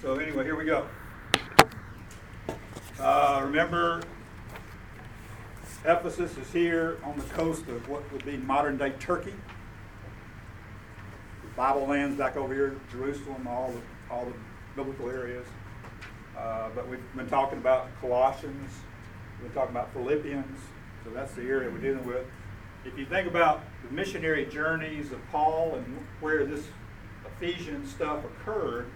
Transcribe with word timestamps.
So 0.00 0.14
anyway, 0.14 0.44
here 0.44 0.54
we 0.54 0.64
go. 0.64 0.86
Uh, 3.00 3.40
remember, 3.44 4.00
Ephesus 5.84 6.36
is 6.36 6.52
here 6.52 6.98
on 7.02 7.18
the 7.18 7.24
coast 7.24 7.66
of 7.66 7.88
what 7.88 8.10
would 8.12 8.24
be 8.24 8.36
modern-day 8.36 8.92
Turkey. 9.00 9.34
The 11.42 11.48
Bible 11.56 11.86
lands 11.86 12.16
back 12.16 12.36
over 12.36 12.54
here, 12.54 12.76
Jerusalem, 12.92 13.48
all 13.48 13.72
the, 13.72 14.14
all 14.14 14.24
the 14.24 14.34
biblical 14.76 15.10
areas. 15.10 15.48
Uh, 16.38 16.68
but 16.76 16.88
we've 16.88 17.00
been 17.16 17.28
talking 17.28 17.58
about 17.58 17.88
Colossians, 18.00 18.70
we've 19.42 19.52
been 19.52 19.60
talking 19.60 19.74
about 19.74 19.92
Philippians, 19.94 20.60
so 21.02 21.10
that's 21.10 21.34
the 21.34 21.42
area 21.42 21.68
we're 21.68 21.78
dealing 21.78 22.06
with. 22.06 22.24
If 22.84 22.96
you 22.96 23.04
think 23.04 23.26
about 23.26 23.64
the 23.84 23.92
missionary 23.92 24.46
journeys 24.46 25.10
of 25.10 25.18
Paul 25.32 25.74
and 25.74 26.06
where 26.20 26.44
this 26.44 26.68
Ephesian 27.26 27.84
stuff 27.84 28.24
occurred, 28.24 28.86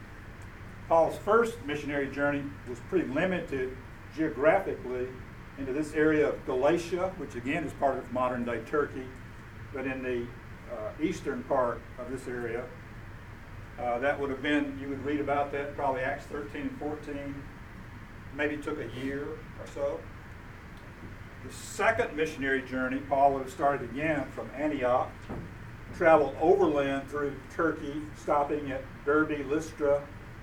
Paul's 0.93 1.17
first 1.17 1.55
missionary 1.65 2.07
journey 2.09 2.45
was 2.69 2.79
pretty 2.91 3.09
limited 3.09 3.75
geographically 4.15 5.09
into 5.57 5.73
this 5.73 5.95
area 5.95 6.29
of 6.29 6.45
Galatia, 6.45 7.15
which 7.17 7.35
again 7.35 7.65
is 7.65 7.73
part 7.73 7.97
of 7.97 8.13
modern 8.13 8.45
day 8.45 8.61
Turkey, 8.67 9.07
but 9.73 9.87
in 9.87 10.03
the 10.03 10.27
uh, 10.71 10.91
eastern 11.03 11.45
part 11.45 11.81
of 11.99 12.11
this 12.11 12.29
area. 12.29 12.67
Uh, 13.81 14.01
that 14.01 14.21
would 14.21 14.29
have 14.29 14.43
been, 14.43 14.79
you 14.83 14.87
would 14.87 15.03
read 15.03 15.19
about 15.19 15.51
that 15.53 15.75
probably 15.75 16.03
Acts 16.03 16.27
13 16.27 16.61
and 16.61 16.79
14, 16.79 17.43
maybe 18.37 18.59
took 18.59 18.79
a 18.79 18.89
year 19.03 19.23
or 19.23 19.67
so. 19.75 19.99
The 21.47 21.55
second 21.55 22.15
missionary 22.15 22.61
journey, 22.61 22.99
Paul 22.99 23.33
would 23.33 23.45
have 23.45 23.51
started 23.51 23.89
again 23.91 24.27
from 24.35 24.51
Antioch, 24.55 25.11
traveled 25.97 26.37
overland 26.39 27.09
through 27.09 27.35
Turkey, 27.57 28.03
stopping 28.15 28.71
at 28.71 28.83
Derbe, 29.07 29.47
Lystra, 29.49 30.03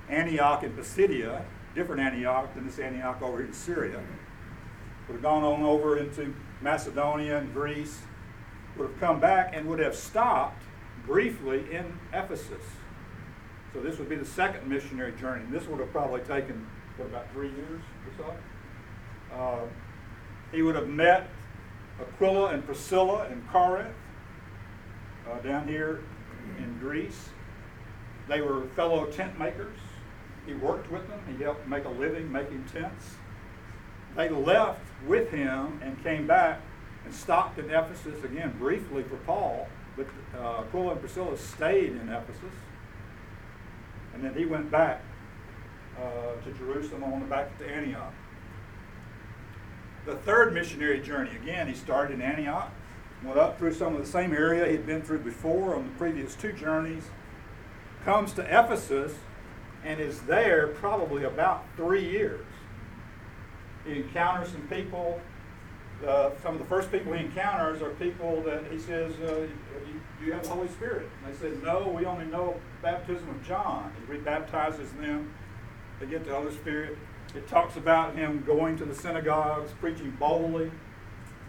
Antioch, 0.09 0.63
and 0.63 0.75
Pisidia, 0.75 1.43
different 1.75 2.01
Antioch 2.01 2.53
than 2.55 2.65
this 2.65 2.79
Antioch 2.79 3.21
over 3.21 3.37
here 3.37 3.47
in 3.47 3.53
Syria. 3.53 4.01
Would 5.07 5.13
have 5.13 5.21
gone 5.21 5.43
on 5.43 5.63
over 5.63 5.97
into 5.97 6.33
Macedonia 6.61 7.37
and 7.37 7.53
Greece, 7.53 8.01
would 8.77 8.89
have 8.89 8.99
come 8.99 9.19
back 9.19 9.55
and 9.55 9.67
would 9.67 9.79
have 9.79 9.95
stopped 9.95 10.63
briefly 11.05 11.65
in 11.71 11.97
Ephesus. 12.13 12.63
So 13.73 13.81
this 13.81 13.99
would 13.99 14.09
be 14.09 14.15
the 14.15 14.25
second 14.25 14.67
missionary 14.67 15.13
journey. 15.13 15.45
This 15.49 15.67
would 15.67 15.79
have 15.79 15.91
probably 15.91 16.21
taken, 16.21 16.67
what, 16.97 17.07
about 17.07 17.31
three 17.31 17.49
years 17.49 17.81
or 18.05 18.23
so? 19.31 19.35
Uh, 19.35 19.59
he 20.51 20.61
would 20.61 20.75
have 20.75 20.87
met 20.87 21.29
Aquila 22.01 22.47
and 22.47 22.65
Priscilla 22.65 23.27
in 23.27 23.41
Corinth, 23.51 23.93
uh, 25.29 25.39
down 25.39 25.67
here 25.67 26.01
in 26.57 26.77
Greece. 26.79 27.29
They 28.27 28.41
were 28.41 28.65
fellow 28.75 29.05
tent 29.05 29.37
makers. 29.37 29.77
He 30.45 30.53
worked 30.53 30.91
with 30.91 31.07
them. 31.07 31.19
He 31.27 31.43
helped 31.43 31.67
make 31.67 31.85
a 31.85 31.89
living 31.89 32.31
making 32.31 32.65
tents. 32.71 33.15
They 34.15 34.29
left 34.29 34.81
with 35.07 35.29
him 35.29 35.79
and 35.83 36.01
came 36.03 36.25
back 36.27 36.61
and 37.05 37.13
stopped 37.13 37.59
in 37.59 37.69
Ephesus 37.69 38.23
again 38.23 38.55
briefly 38.57 39.03
for 39.03 39.17
Paul, 39.17 39.67
but 39.95 40.07
uh, 40.37 40.63
and 40.71 40.99
Priscilla 40.99 41.37
stayed 41.37 41.91
in 41.91 42.09
Ephesus. 42.09 42.53
And 44.13 44.23
then 44.23 44.33
he 44.33 44.45
went 44.45 44.71
back 44.71 45.01
uh, 45.97 46.43
to 46.43 46.51
Jerusalem 46.57 47.03
on 47.03 47.19
the 47.19 47.25
back 47.25 47.57
to 47.59 47.67
Antioch. 47.67 48.13
The 50.05 50.15
third 50.15 50.53
missionary 50.53 50.99
journey, 50.99 51.31
again, 51.35 51.67
he 51.67 51.73
started 51.73 52.15
in 52.15 52.21
Antioch, 52.21 52.71
went 53.23 53.37
up 53.37 53.59
through 53.59 53.73
some 53.73 53.95
of 53.95 54.01
the 54.01 54.07
same 54.09 54.33
area 54.33 54.69
he'd 54.69 54.85
been 54.85 55.01
through 55.01 55.19
before 55.19 55.75
on 55.75 55.83
the 55.83 55.91
previous 55.97 56.35
two 56.35 56.53
journeys, 56.53 57.03
comes 58.05 58.33
to 58.33 58.41
Ephesus, 58.41 59.13
and 59.83 59.99
is 59.99 60.19
there 60.21 60.67
probably 60.67 61.23
about 61.23 61.65
three 61.75 62.07
years. 62.07 62.45
He 63.85 63.97
encounters 63.97 64.51
some 64.51 64.67
people. 64.67 65.21
Uh, 66.05 66.31
some 66.41 66.53
of 66.53 66.59
the 66.59 66.65
first 66.65 66.91
people 66.91 67.11
he 67.11 67.25
encounters 67.25 67.81
are 67.81 67.89
people 67.91 68.41
that 68.43 68.63
he 68.71 68.79
says, 68.79 69.13
uh, 69.19 69.41
you, 69.41 70.01
you 70.25 70.31
have 70.31 70.43
the 70.43 70.49
Holy 70.49 70.69
Spirit? 70.69 71.09
And 71.23 71.33
they 71.33 71.37
said, 71.37 71.61
No, 71.61 71.89
we 71.89 72.05
only 72.05 72.25
know 72.25 72.55
baptism 72.81 73.27
of 73.29 73.45
John. 73.45 73.91
He 73.99 74.13
rebaptizes 74.13 74.97
them. 74.99 75.33
They 75.99 76.05
get 76.05 76.25
the 76.25 76.33
Holy 76.33 76.53
Spirit. 76.53 76.97
It 77.35 77.47
talks 77.47 77.75
about 77.75 78.15
him 78.15 78.43
going 78.45 78.77
to 78.77 78.85
the 78.85 78.95
synagogues, 78.95 79.71
preaching 79.79 80.15
boldly. 80.19 80.71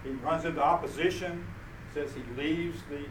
He 0.02 0.10
runs 0.10 0.44
into 0.44 0.62
opposition. 0.62 1.46
Says 1.94 2.10
he 2.12 2.40
leaves 2.40 2.80
the 2.90 3.04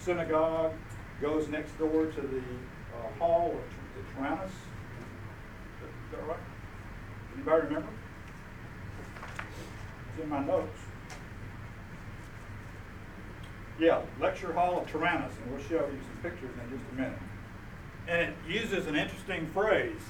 synagogue, 0.00 0.72
goes 1.20 1.48
next 1.48 1.76
door 1.78 2.06
to 2.06 2.20
the 2.20 2.38
uh, 2.38 3.18
hall 3.18 3.54
the 3.96 4.14
Tyrannus. 4.14 4.50
Is 4.50 6.12
that 6.12 6.26
right? 6.26 6.38
Anybody 7.34 7.66
remember? 7.66 7.88
It's 10.12 10.22
in 10.22 10.28
my 10.28 10.44
notes. 10.44 10.78
Yeah, 13.78 14.02
lecture 14.20 14.52
hall 14.52 14.80
of 14.80 14.90
Tyrannus, 14.90 15.32
and 15.42 15.52
we'll 15.52 15.62
show 15.64 15.86
you 15.86 15.98
some 15.98 16.30
pictures 16.30 16.50
in 16.62 16.78
just 16.78 16.92
a 16.92 16.94
minute. 16.94 17.18
And 18.06 18.20
it 18.30 18.34
uses 18.48 18.86
an 18.86 18.94
interesting 18.94 19.46
phrase. 19.48 20.00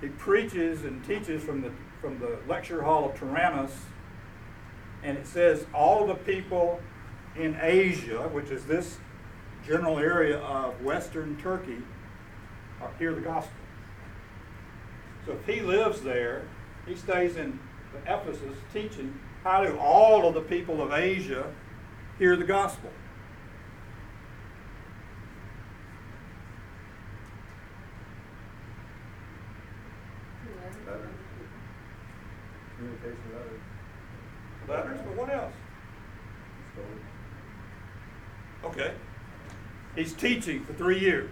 He 0.00 0.08
preaches 0.08 0.84
and 0.84 1.04
teaches 1.04 1.42
from 1.42 1.60
the 1.62 1.70
from 2.00 2.18
the 2.18 2.38
lecture 2.46 2.82
hall 2.82 3.08
of 3.08 3.18
Tyrannus, 3.18 3.72
and 5.02 5.16
it 5.16 5.26
says 5.26 5.64
all 5.72 6.06
the 6.06 6.14
people 6.14 6.80
in 7.34 7.56
Asia, 7.60 8.28
which 8.28 8.50
is 8.50 8.66
this 8.66 8.98
general 9.66 9.98
area 9.98 10.38
of 10.38 10.82
Western 10.82 11.36
Turkey, 11.38 11.78
are 12.84 12.90
hear 12.98 13.14
the 13.14 13.20
gospel. 13.20 13.52
So 15.26 15.32
if 15.32 15.46
he 15.46 15.60
lives 15.60 16.02
there, 16.02 16.42
he 16.86 16.94
stays 16.94 17.36
in 17.36 17.58
Ephesus 18.06 18.56
teaching. 18.72 19.18
How 19.42 19.64
do 19.64 19.76
all 19.78 20.26
of 20.26 20.34
the 20.34 20.40
people 20.40 20.82
of 20.82 20.92
Asia 20.92 21.52
hear 22.18 22.36
the 22.36 22.44
gospel? 22.44 22.90
Communication 32.76 33.18
letters. 33.32 33.60
Letters, 34.68 35.00
but 35.06 35.16
what 35.16 35.30
else? 35.30 35.52
Okay. 38.64 38.94
He's 39.94 40.12
teaching 40.12 40.64
for 40.64 40.72
three 40.72 40.98
years. 40.98 41.30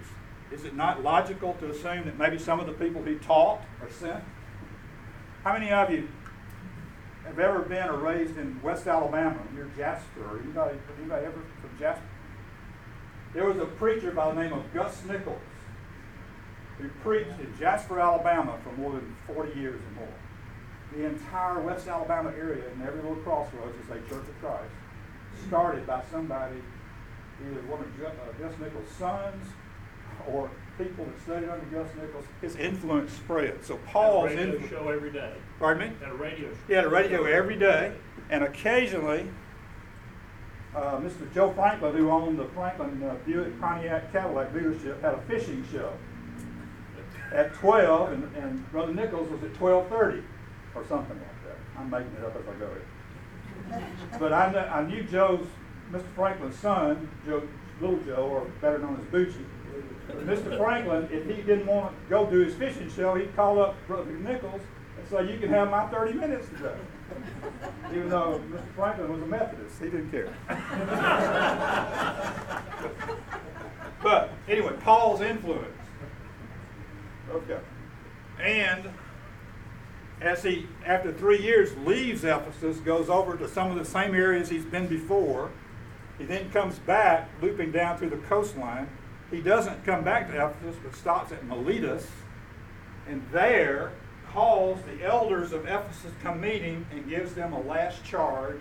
Is 0.52 0.64
it 0.64 0.74
not 0.74 1.02
logical 1.02 1.54
to 1.54 1.70
assume 1.70 2.04
that 2.04 2.18
maybe 2.18 2.38
some 2.38 2.60
of 2.60 2.66
the 2.66 2.72
people 2.72 3.02
he 3.02 3.14
taught 3.16 3.60
are 3.80 3.90
sent? 3.90 4.22
How 5.44 5.54
many 5.54 5.72
of 5.72 5.90
you 5.90 6.08
have 7.24 7.38
ever 7.38 7.60
been 7.60 7.88
or 7.88 7.96
raised 7.96 8.36
in 8.36 8.60
West 8.62 8.86
Alabama 8.86 9.40
near 9.54 9.70
Jasper? 9.76 10.40
Anybody, 10.44 10.78
anybody 10.98 11.26
ever 11.26 11.40
from 11.60 11.78
Jasper? 11.78 12.04
There 13.32 13.46
was 13.46 13.56
a 13.56 13.64
preacher 13.64 14.10
by 14.10 14.34
the 14.34 14.42
name 14.42 14.52
of 14.52 14.62
Gus 14.74 15.02
Nichols 15.06 15.40
who 16.78 16.88
preached 17.02 17.40
in 17.40 17.54
Jasper, 17.58 17.98
Alabama 17.98 18.58
for 18.62 18.72
more 18.72 18.92
than 18.92 19.16
40 19.26 19.58
years 19.58 19.80
or 19.80 20.00
more. 20.00 20.14
The 20.94 21.06
entire 21.06 21.60
West 21.60 21.88
Alabama 21.88 22.30
area 22.30 22.64
and 22.70 22.82
every 22.82 23.00
little 23.00 23.16
crossroads 23.16 23.76
is 23.78 23.90
a 23.90 23.94
Church 24.08 24.28
of 24.28 24.40
Christ, 24.40 24.72
started 25.48 25.86
by 25.86 26.02
somebody, 26.10 26.56
either 27.40 27.62
one 27.62 27.80
of 27.80 27.86
uh, 28.04 28.32
Gus 28.38 28.58
Nichols' 28.60 28.90
sons 28.98 29.46
or 30.28 30.50
people 30.78 31.04
that 31.04 31.20
studied 31.22 31.48
under 31.48 31.64
Gus 31.66 31.88
Nichols. 32.00 32.24
His 32.40 32.56
influence 32.56 33.12
spread. 33.12 33.64
So 33.64 33.76
Paul's 33.86 34.30
Had 34.30 34.38
a 34.38 34.40
radio 34.42 34.52
influence. 34.54 34.70
show 34.70 34.88
every 34.90 35.12
day. 35.12 35.32
Pardon 35.58 35.88
me? 35.90 35.96
Had 36.00 36.10
a 36.10 36.14
radio 36.14 36.48
show. 36.50 36.56
He 36.66 36.72
had 36.74 36.84
a 36.84 36.88
radio 36.88 37.24
every 37.24 37.56
day, 37.56 37.92
and 38.30 38.42
occasionally, 38.44 39.28
uh, 40.74 40.96
Mr. 40.98 41.32
Joe 41.34 41.52
Franklin, 41.52 41.94
who 41.96 42.10
owned 42.10 42.38
the 42.38 42.46
Franklin 42.46 43.02
uh, 43.02 43.14
Buick 43.26 43.60
Pontiac 43.60 44.10
Cadillac 44.12 44.52
dealership, 44.54 45.00
had 45.02 45.14
a 45.14 45.20
fishing 45.22 45.64
show 45.70 45.92
at 47.32 47.52
12, 47.54 48.12
and, 48.12 48.36
and 48.36 48.70
Brother 48.72 48.92
Nichols 48.94 49.28
was 49.30 49.42
at 49.42 49.52
12:30 49.54 50.22
or 50.74 50.84
something 50.86 51.16
like 51.16 51.44
that. 51.46 51.56
I'm 51.78 51.90
making 51.90 52.12
it 52.18 52.24
up 52.24 52.34
as 52.36 52.42
I 52.48 52.58
go 52.58 52.68
here. 52.68 53.82
But 54.18 54.32
I, 54.32 54.50
kn- 54.52 54.68
I 54.70 54.82
knew 54.82 55.02
Joe's, 55.04 55.46
Mr. 55.90 56.04
Franklin's 56.14 56.56
son, 56.58 57.08
Joe, 57.26 57.42
Little 57.80 57.98
Joe, 58.00 58.26
or 58.30 58.40
better 58.60 58.78
known 58.78 58.98
as 58.98 59.04
Bucci. 59.06 59.44
Mr. 60.20 60.56
Franklin, 60.56 61.08
if 61.10 61.26
he 61.26 61.42
didn't 61.42 61.66
want 61.66 61.92
to 61.92 62.10
go 62.10 62.26
do 62.26 62.40
his 62.40 62.54
fishing 62.54 62.90
show, 62.90 63.14
he'd 63.14 63.34
call 63.34 63.60
up 63.60 63.74
Brother 63.86 64.12
Nichols 64.12 64.60
and 64.98 65.08
say, 65.08 65.32
"You 65.32 65.38
can 65.38 65.50
have 65.50 65.70
my 65.70 65.86
30 65.88 66.14
minutes 66.14 66.48
today." 66.48 66.76
Even 67.90 68.08
though 68.08 68.40
Mr. 68.50 68.74
Franklin 68.74 69.12
was 69.12 69.22
a 69.22 69.26
Methodist, 69.26 69.78
he 69.78 69.84
didn't 69.86 70.10
care. 70.10 70.32
but 74.02 74.30
anyway, 74.48 74.72
Paul's 74.80 75.20
influence. 75.20 75.66
Okay. 77.30 77.58
And 78.40 78.90
as 80.20 80.42
he, 80.42 80.68
after 80.86 81.12
three 81.12 81.42
years, 81.42 81.76
leaves 81.78 82.24
Ephesus, 82.24 82.78
goes 82.78 83.10
over 83.10 83.36
to 83.36 83.48
some 83.48 83.70
of 83.70 83.76
the 83.76 83.84
same 83.84 84.14
areas 84.14 84.48
he's 84.48 84.64
been 84.64 84.86
before. 84.86 85.50
He 86.18 86.24
then 86.24 86.50
comes 86.50 86.78
back, 86.78 87.28
looping 87.40 87.72
down 87.72 87.98
through 87.98 88.10
the 88.10 88.18
coastline. 88.18 88.88
He 89.32 89.40
doesn't 89.40 89.84
come 89.84 90.04
back 90.04 90.28
to 90.30 90.46
Ephesus, 90.46 90.76
but 90.84 90.94
stops 90.94 91.32
at 91.32 91.44
Miletus. 91.46 92.06
and 93.08 93.26
there 93.32 93.92
calls 94.28 94.78
the 94.82 95.04
elders 95.04 95.52
of 95.52 95.64
Ephesus 95.64 96.12
to 96.12 96.18
come 96.22 96.40
meeting 96.40 96.86
and 96.92 97.08
gives 97.08 97.34
them 97.34 97.52
a 97.52 97.60
last 97.60 98.04
charge. 98.04 98.60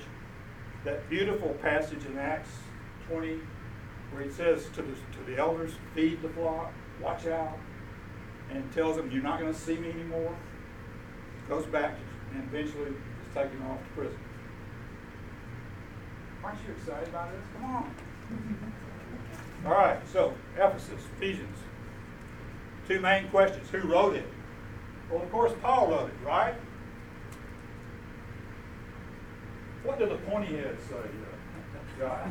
That 0.86 1.08
beautiful 1.10 1.50
passage 1.62 2.06
in 2.06 2.18
Acts 2.18 2.50
20, 3.10 3.40
where 4.12 4.24
he 4.24 4.32
says 4.32 4.66
to 4.74 4.82
the, 4.82 4.94
to 4.94 5.24
the 5.28 5.38
elders, 5.38 5.74
feed 5.94 6.22
the 6.22 6.30
flock, 6.30 6.72
watch 7.02 7.28
out, 7.28 7.58
and 8.50 8.70
tells 8.74 8.96
them, 8.96 9.12
you're 9.12 9.22
not 9.22 9.40
going 9.40 9.54
to 9.54 9.60
see 9.60 9.76
me 9.78 9.92
anymore. 9.92 10.36
Goes 11.48 11.66
back 11.66 11.96
and 12.34 12.44
eventually 12.44 12.90
is 12.90 13.34
taken 13.34 13.62
off 13.64 13.78
to 13.78 14.02
prison. 14.02 14.20
Aren't 16.44 16.60
you 16.66 16.74
excited 16.74 17.10
about 17.10 17.30
this? 17.32 17.44
Come 17.54 17.66
on. 17.66 17.96
All 19.66 19.72
right, 19.72 20.00
so 20.12 20.34
Ephesus, 20.56 21.02
Ephesians. 21.18 21.58
Two 22.88 23.00
main 23.00 23.28
questions. 23.30 23.69
Who 23.69 23.88
wrote 23.88 24.16
it? 24.16 24.25
Well, 25.10 25.22
of 25.22 25.31
course, 25.31 25.54
Paul 25.62 25.92
wrote 25.92 26.10
it, 26.10 26.25
right? 26.25 26.56
What 29.84 30.00
do 30.00 30.08
the 30.08 30.16
pointy 30.16 30.58
heads 30.58 30.81
say, 30.90 30.96
uh, 30.96 31.31
guy? 32.00 32.28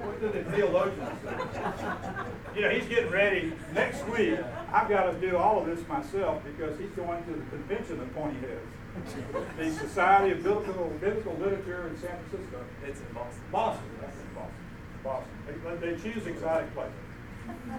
What 0.00 0.20
do 0.20 0.28
the 0.28 0.50
theologians 0.50 1.08
say? 1.24 2.54
You 2.54 2.62
know, 2.62 2.70
he's 2.70 2.86
getting 2.86 3.10
ready. 3.10 3.52
Next 3.74 4.06
week, 4.08 4.38
I've 4.72 4.88
got 4.88 5.10
to 5.10 5.20
do 5.20 5.36
all 5.36 5.58
of 5.58 5.66
this 5.66 5.86
myself 5.88 6.42
because 6.44 6.78
he's 6.78 6.90
going 6.90 7.24
to 7.24 7.30
the 7.30 7.44
convention 7.46 8.00
of 8.00 8.14
pointy 8.14 8.40
heads. 8.40 9.16
The 9.58 9.70
Society 9.70 10.32
of 10.32 10.42
Biblical, 10.42 10.92
Biblical 11.00 11.34
Literature 11.34 11.88
in 11.88 11.98
San 11.98 12.18
Francisco. 12.28 12.64
It's 12.84 13.00
in 13.00 13.06
Boston. 13.14 13.42
Boston, 13.50 13.84
that's 14.00 14.16
in 14.16 14.34
Boston. 14.34 14.54
Boston. 15.02 15.28
They, 15.80 15.92
they 15.92 16.00
choose 16.00 16.26
exotic 16.26 16.72
places. 16.74 16.92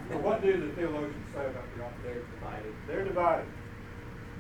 But 0.09 0.21
what 0.21 0.41
do 0.41 0.51
the 0.59 0.73
theologians 0.73 1.15
say 1.33 1.45
about 1.45 1.63
the 1.77 1.83
office? 1.83 1.97
They're 2.03 2.21
divided. 2.39 2.73
They're 2.87 3.03
divided. 3.05 3.45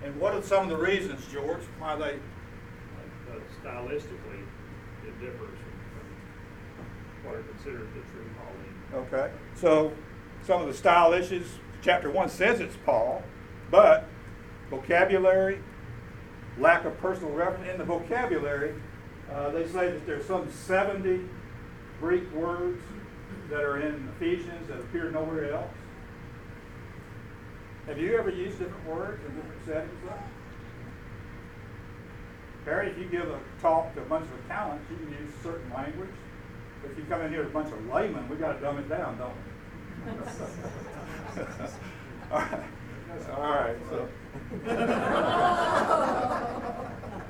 And 0.03 0.19
what 0.19 0.33
are 0.33 0.41
some 0.41 0.63
of 0.63 0.69
the 0.69 0.77
reasons, 0.77 1.25
George, 1.31 1.61
why 1.79 1.95
they, 1.95 2.19
Uh, 3.31 3.39
stylistically, 3.63 4.43
it 5.07 5.19
differs 5.21 5.57
from 5.57 7.25
what 7.25 7.35
are 7.35 7.43
considered 7.43 7.87
the 7.95 8.01
true 8.11 8.25
Pauline. 8.37 9.05
okay? 9.07 9.31
So, 9.55 9.93
some 10.45 10.61
of 10.61 10.67
the 10.67 10.73
style 10.73 11.13
issues, 11.13 11.57
chapter 11.81 12.09
one 12.11 12.27
says 12.29 12.59
it's 12.59 12.75
Paul, 12.85 13.23
but 13.71 14.05
vocabulary, 14.69 15.59
lack 16.59 16.83
of 16.85 16.97
personal 16.99 17.31
reference, 17.33 17.69
in 17.71 17.77
the 17.77 17.85
vocabulary, 17.85 18.73
uh, 19.31 19.49
they 19.51 19.65
say 19.67 19.91
that 19.91 20.05
there's 20.05 20.25
some 20.25 20.51
seventy 20.51 21.21
Greek 22.03 22.29
words 22.33 22.83
that 23.49 23.63
are 23.63 23.79
in 23.79 24.09
Ephesians 24.17 24.67
that 24.67 24.77
appear 24.77 25.09
nowhere 25.09 25.53
else. 25.53 25.71
Have 27.87 27.97
you 27.97 28.17
ever 28.17 28.29
used 28.29 28.59
different 28.59 28.85
words 28.85 29.21
in 29.25 29.33
different 29.37 29.65
settings? 29.65 30.01
though? 30.03 30.11
Barry, 32.65 32.89
if 32.89 32.97
you 32.97 33.05
give 33.05 33.29
a 33.29 33.39
talk 33.61 33.95
to 33.95 34.01
a 34.01 34.05
bunch 34.05 34.25
of 34.25 34.33
accountants, 34.45 34.83
you 34.91 34.97
can 34.97 35.11
use 35.11 35.31
certain 35.41 35.71
language. 35.73 36.09
But 36.81 36.91
if 36.91 36.97
you 36.97 37.05
come 37.05 37.21
in 37.21 37.31
here 37.31 37.43
with 37.43 37.51
a 37.51 37.53
bunch 37.53 37.71
of 37.71 37.85
laymen, 37.85 38.27
we 38.27 38.35
gotta 38.35 38.59
dumb 38.59 38.79
it 38.79 38.89
down, 38.89 39.17
don't 39.17 39.33
we? 40.05 40.11
All 42.33 42.39
right, 42.39 42.59
all 43.37 43.49
right, 43.49 43.77
so. 43.89 44.09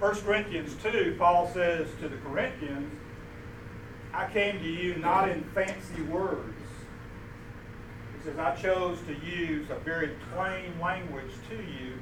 First 0.00 0.24
Corinthians 0.24 0.74
two, 0.82 1.14
Paul 1.18 1.50
says 1.52 1.86
to 2.00 2.08
the 2.08 2.16
Corinthians, 2.16 2.90
I 4.14 4.26
came 4.32 4.58
to 4.58 4.66
you 4.66 4.96
not 4.96 5.28
in 5.28 5.44
fancy 5.54 6.00
words. 6.04 6.56
He 8.16 8.24
says, 8.24 8.38
I 8.38 8.56
chose 8.56 8.98
to 9.02 9.14
use 9.14 9.68
a 9.68 9.74
very 9.74 10.16
plain 10.34 10.72
language 10.80 11.30
to 11.50 11.56
you 11.56 11.98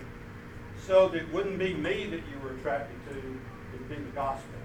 so 0.87 1.09
that 1.09 1.23
it 1.23 1.33
wouldn't 1.33 1.59
be 1.59 1.75
me 1.75 2.07
that 2.07 2.21
you 2.21 2.39
were 2.43 2.55
attracted 2.55 2.97
to, 3.11 3.19
it 3.19 3.81
would 3.81 3.89
be 3.89 3.97
the 3.97 4.11
gospel. 4.13 4.61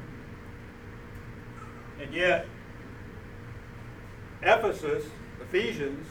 And 2.00 2.14
yet, 2.14 2.46
Ephesus, 4.44 5.06
Ephesians, 5.42 6.06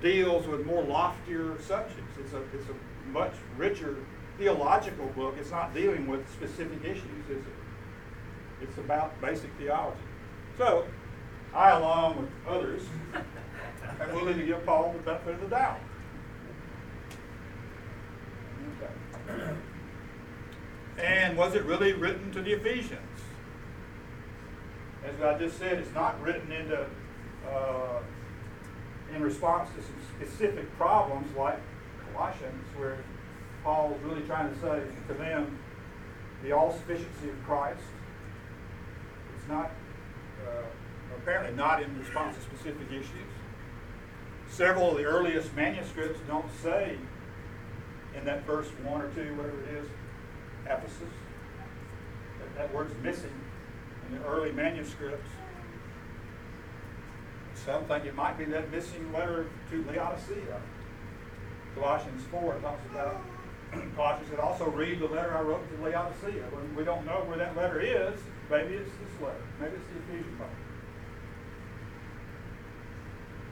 deals 0.00 0.46
with 0.46 0.64
more 0.64 0.84
loftier 0.84 1.56
subjects. 1.60 2.16
It's 2.20 2.32
a, 2.34 2.42
it's 2.54 2.68
a 2.68 3.08
much 3.10 3.34
richer 3.56 3.96
theological 4.38 5.06
book. 5.08 5.34
It's 5.38 5.50
not 5.50 5.74
dealing 5.74 6.06
with 6.06 6.30
specific 6.32 6.84
issues, 6.84 7.24
is 7.28 7.44
it? 7.44 7.52
It's 8.62 8.78
about 8.78 9.20
basic 9.20 9.50
theology. 9.58 9.98
So, 10.56 10.86
I, 11.54 11.70
along 11.70 12.20
with 12.20 12.30
others, 12.48 12.82
am 14.00 14.14
willing 14.14 14.38
to 14.38 14.46
give 14.46 14.64
Paul 14.64 14.94
the 14.96 14.98
benefit 15.00 15.34
of 15.34 15.40
the 15.40 15.48
doubt. 15.48 15.80
Okay. 19.28 19.54
And 20.98 21.36
was 21.36 21.54
it 21.54 21.64
really 21.64 21.92
written 21.92 22.32
to 22.32 22.42
the 22.42 22.52
Ephesians? 22.52 23.00
As 25.04 25.20
I 25.22 25.38
just 25.38 25.58
said, 25.58 25.78
it's 25.78 25.94
not 25.94 26.20
written 26.22 26.50
into 26.50 26.86
uh, 27.48 28.00
in 29.14 29.22
response 29.22 29.70
to 29.76 29.82
some 29.82 29.96
specific 30.16 30.76
problems 30.76 31.34
like 31.36 31.60
Colossians, 32.12 32.66
where 32.76 32.98
Paul's 33.68 34.00
really 34.02 34.22
trying 34.22 34.50
to 34.50 34.58
say 34.62 34.80
to 35.08 35.12
them 35.12 35.58
the 36.42 36.52
all 36.52 36.72
sufficiency 36.72 37.28
of 37.28 37.44
Christ. 37.44 37.82
It's 39.36 39.46
not 39.46 39.70
uh, 40.42 40.62
apparently 41.14 41.54
not 41.54 41.82
in 41.82 41.98
response 41.98 42.34
to 42.38 42.42
specific 42.44 42.88
issues. 42.90 43.28
Several 44.48 44.92
of 44.92 44.96
the 44.96 45.04
earliest 45.04 45.54
manuscripts 45.54 46.18
don't 46.26 46.50
say 46.62 46.96
in 48.16 48.24
that 48.24 48.46
verse 48.46 48.68
one 48.84 49.02
or 49.02 49.10
two, 49.10 49.36
whatever 49.36 49.60
it 49.64 49.84
is, 49.84 49.88
Ephesus. 50.64 51.02
That, 52.38 52.56
that 52.56 52.74
word's 52.74 52.94
missing 53.02 53.38
in 54.08 54.18
the 54.18 54.24
early 54.24 54.50
manuscripts. 54.50 55.28
Some 57.66 57.84
think 57.84 58.06
it 58.06 58.14
might 58.14 58.38
be 58.38 58.46
that 58.46 58.70
missing 58.70 59.12
letter 59.12 59.46
to 59.70 59.84
Laodicea. 59.84 60.58
Colossians 61.74 62.24
4 62.30 62.54
talks 62.60 62.86
about 62.90 63.20
Colossians 63.96 64.30
said, 64.30 64.38
also 64.40 64.70
read 64.70 65.00
the 65.00 65.06
letter 65.06 65.36
I 65.36 65.42
wrote 65.42 65.68
to 65.76 65.82
Laodicea. 65.82 66.44
We 66.76 66.84
don't 66.84 67.04
know 67.04 67.24
where 67.26 67.38
that 67.38 67.56
letter 67.56 67.80
is, 67.80 68.18
maybe 68.50 68.74
it's 68.74 68.90
this 68.90 69.20
letter. 69.20 69.42
Maybe 69.60 69.76
it's 69.76 69.86
the 69.86 70.14
Ephesian 70.14 70.38
letter. 70.38 70.52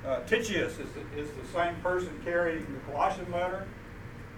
Uh, 0.07 0.21
Tychicus 0.25 0.79
is 0.79 0.89
the, 0.93 1.21
is 1.21 1.29
the 1.31 1.47
same 1.53 1.75
person 1.77 2.21
carrying 2.25 2.61
the 2.61 2.93
Colossian 2.93 3.31
letter. 3.33 3.67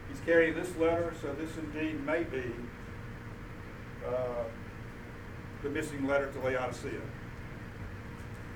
He's 0.08 0.20
carrying 0.20 0.54
this 0.54 0.74
letter, 0.76 1.12
so 1.20 1.34
this 1.34 1.50
indeed 1.58 2.04
may 2.06 2.22
be 2.22 2.44
uh, 4.06 4.44
the 5.62 5.68
missing 5.68 6.06
letter 6.06 6.32
to 6.32 6.38
Laodicea. 6.40 7.00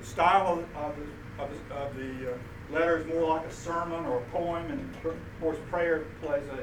The 0.00 0.06
style 0.06 0.58
of, 0.58 0.76
of 0.76 0.96
the, 0.96 1.42
of 1.42 1.50
the, 1.50 1.74
of 1.74 1.96
the 1.96 2.32
uh, 2.32 2.36
letter 2.72 2.98
is 2.98 3.06
more 3.06 3.28
like 3.36 3.46
a 3.46 3.52
sermon 3.52 4.06
or 4.06 4.18
a 4.18 4.24
poem, 4.30 4.70
and 4.70 4.94
of 5.04 5.14
course, 5.40 5.58
prayer 5.70 6.04
plays 6.22 6.44
an 6.52 6.60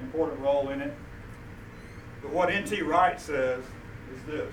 important 0.00 0.40
role 0.40 0.68
in 0.70 0.80
it. 0.80 0.94
But 2.22 2.32
what 2.32 2.50
N.T. 2.50 2.82
Wright 2.82 3.20
says 3.20 3.62
is 4.14 4.22
this. 4.26 4.52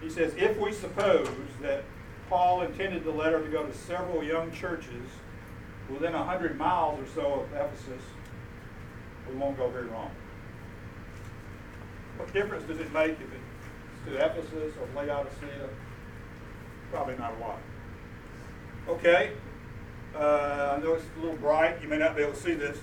He 0.00 0.10
says, 0.10 0.34
if 0.36 0.58
we 0.58 0.72
suppose 0.72 1.28
that 1.62 1.84
Paul 2.28 2.62
intended 2.62 3.04
the 3.04 3.10
letter 3.10 3.42
to 3.42 3.50
go 3.50 3.64
to 3.64 3.72
several 3.72 4.22
young 4.22 4.52
churches 4.52 5.08
within 5.88 6.14
a 6.14 6.22
hundred 6.22 6.58
miles 6.58 7.00
or 7.00 7.06
so 7.14 7.40
of 7.40 7.52
Ephesus, 7.52 8.02
we 9.28 9.36
won't 9.36 9.56
go 9.56 9.68
very 9.68 9.86
wrong. 9.86 10.10
What 12.16 12.32
difference 12.32 12.64
does 12.64 12.80
it 12.80 12.92
make 12.92 13.12
if 13.12 13.20
it's 13.20 14.06
to 14.06 14.24
Ephesus 14.24 14.74
or 14.80 14.88
Laodicea? 14.94 15.68
Probably 16.90 17.16
not 17.16 17.34
a 17.34 17.38
lot. 17.40 17.58
Okay, 18.88 19.32
uh, 20.14 20.76
I 20.76 20.82
know 20.82 20.92
it's 20.94 21.04
a 21.16 21.20
little 21.20 21.36
bright. 21.38 21.80
You 21.82 21.88
may 21.88 21.98
not 21.98 22.14
be 22.14 22.22
able 22.22 22.34
to 22.34 22.40
see 22.40 22.54
this. 22.54 22.78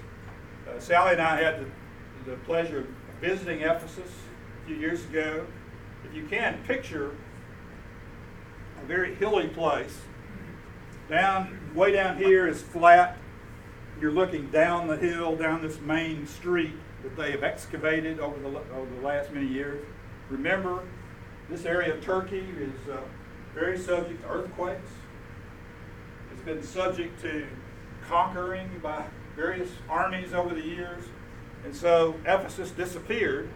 Uh, 0.71 0.79
Sally 0.79 1.13
and 1.13 1.21
I 1.21 1.41
had 1.41 1.59
the, 1.59 2.31
the 2.31 2.37
pleasure 2.37 2.79
of 2.79 2.87
visiting 3.19 3.61
Ephesus 3.61 4.09
a 4.63 4.67
few 4.67 4.75
years 4.75 5.03
ago. 5.05 5.45
If 6.05 6.15
you 6.15 6.25
can 6.25 6.59
picture 6.65 7.15
a 8.81 8.85
very 8.85 9.15
hilly 9.15 9.47
place, 9.47 10.01
down 11.09 11.59
way 11.75 11.91
down 11.91 12.17
here 12.17 12.47
is 12.47 12.61
flat. 12.61 13.17
You're 13.99 14.11
looking 14.11 14.49
down 14.49 14.87
the 14.87 14.97
hill, 14.97 15.35
down 15.35 15.61
this 15.61 15.79
main 15.81 16.25
street 16.25 16.73
that 17.03 17.15
they 17.15 17.31
have 17.31 17.43
excavated 17.43 18.19
over 18.19 18.39
the 18.39 18.47
over 18.47 18.95
the 18.95 19.05
last 19.05 19.31
many 19.31 19.47
years. 19.47 19.83
Remember, 20.29 20.83
this 21.49 21.65
area 21.65 21.93
of 21.93 22.01
Turkey 22.01 22.45
is 22.59 22.89
uh, 22.89 22.97
very 23.53 23.77
subject 23.77 24.21
to 24.23 24.29
earthquakes. 24.29 24.89
It's 26.31 26.41
been 26.41 26.63
subject 26.63 27.21
to 27.21 27.45
conquering 28.07 28.69
by 28.81 29.05
various 29.35 29.69
armies 29.89 30.33
over 30.33 30.53
the 30.53 30.61
years. 30.61 31.03
And 31.63 31.75
so 31.75 32.15
Ephesus 32.25 32.71
disappeared, 32.71 33.49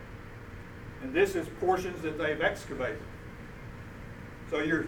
and 1.01 1.13
this 1.13 1.35
is 1.35 1.47
portions 1.59 2.01
that 2.03 2.17
they've 2.17 2.41
excavated. 2.41 3.01
So 4.49 4.59
you're, 4.59 4.87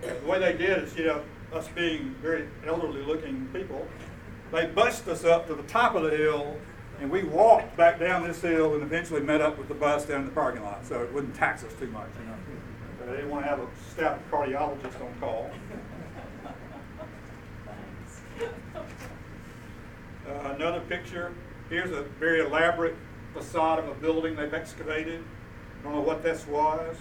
the 0.00 0.26
way 0.26 0.38
they 0.38 0.52
did 0.52 0.84
is, 0.84 0.96
you 0.96 1.06
know, 1.06 1.22
us 1.52 1.68
being 1.74 2.14
very 2.22 2.48
elderly 2.66 3.02
looking 3.02 3.48
people, 3.52 3.86
They 4.52 4.66
bused 4.66 5.08
us 5.08 5.24
up 5.24 5.48
to 5.48 5.54
the 5.54 5.64
top 5.64 5.96
of 5.96 6.04
the 6.04 6.16
hill, 6.16 6.56
and 7.00 7.10
we 7.10 7.24
walked 7.24 7.76
back 7.76 7.98
down 7.98 8.22
this 8.26 8.40
hill 8.40 8.74
and 8.74 8.82
eventually 8.84 9.20
met 9.20 9.40
up 9.40 9.58
with 9.58 9.66
the 9.66 9.74
bus 9.74 10.04
down 10.06 10.20
in 10.20 10.26
the 10.26 10.32
parking 10.32 10.62
lot, 10.62 10.86
so 10.86 11.02
it 11.02 11.12
wouldn't 11.12 11.34
tax 11.34 11.64
us 11.64 11.72
too 11.78 11.88
much, 11.88 12.08
you 12.20 12.26
know. 12.26 12.36
They 13.06 13.16
didn't 13.16 13.30
want 13.30 13.44
to 13.44 13.50
have 13.50 13.58
a 13.58 13.66
staff 13.90 14.18
cardiologist 14.30 15.00
on 15.02 15.12
call. 15.20 15.50
Uh, 20.26 20.54
another 20.54 20.80
picture, 20.80 21.32
here's 21.68 21.90
a 21.90 22.02
very 22.18 22.40
elaborate 22.40 22.96
facade 23.34 23.78
of 23.78 23.88
a 23.88 23.94
building 23.94 24.36
they've 24.36 24.54
excavated. 24.54 25.22
Don't 25.82 25.94
know 25.94 26.00
what 26.00 26.22
this 26.22 26.46
was. 26.46 26.96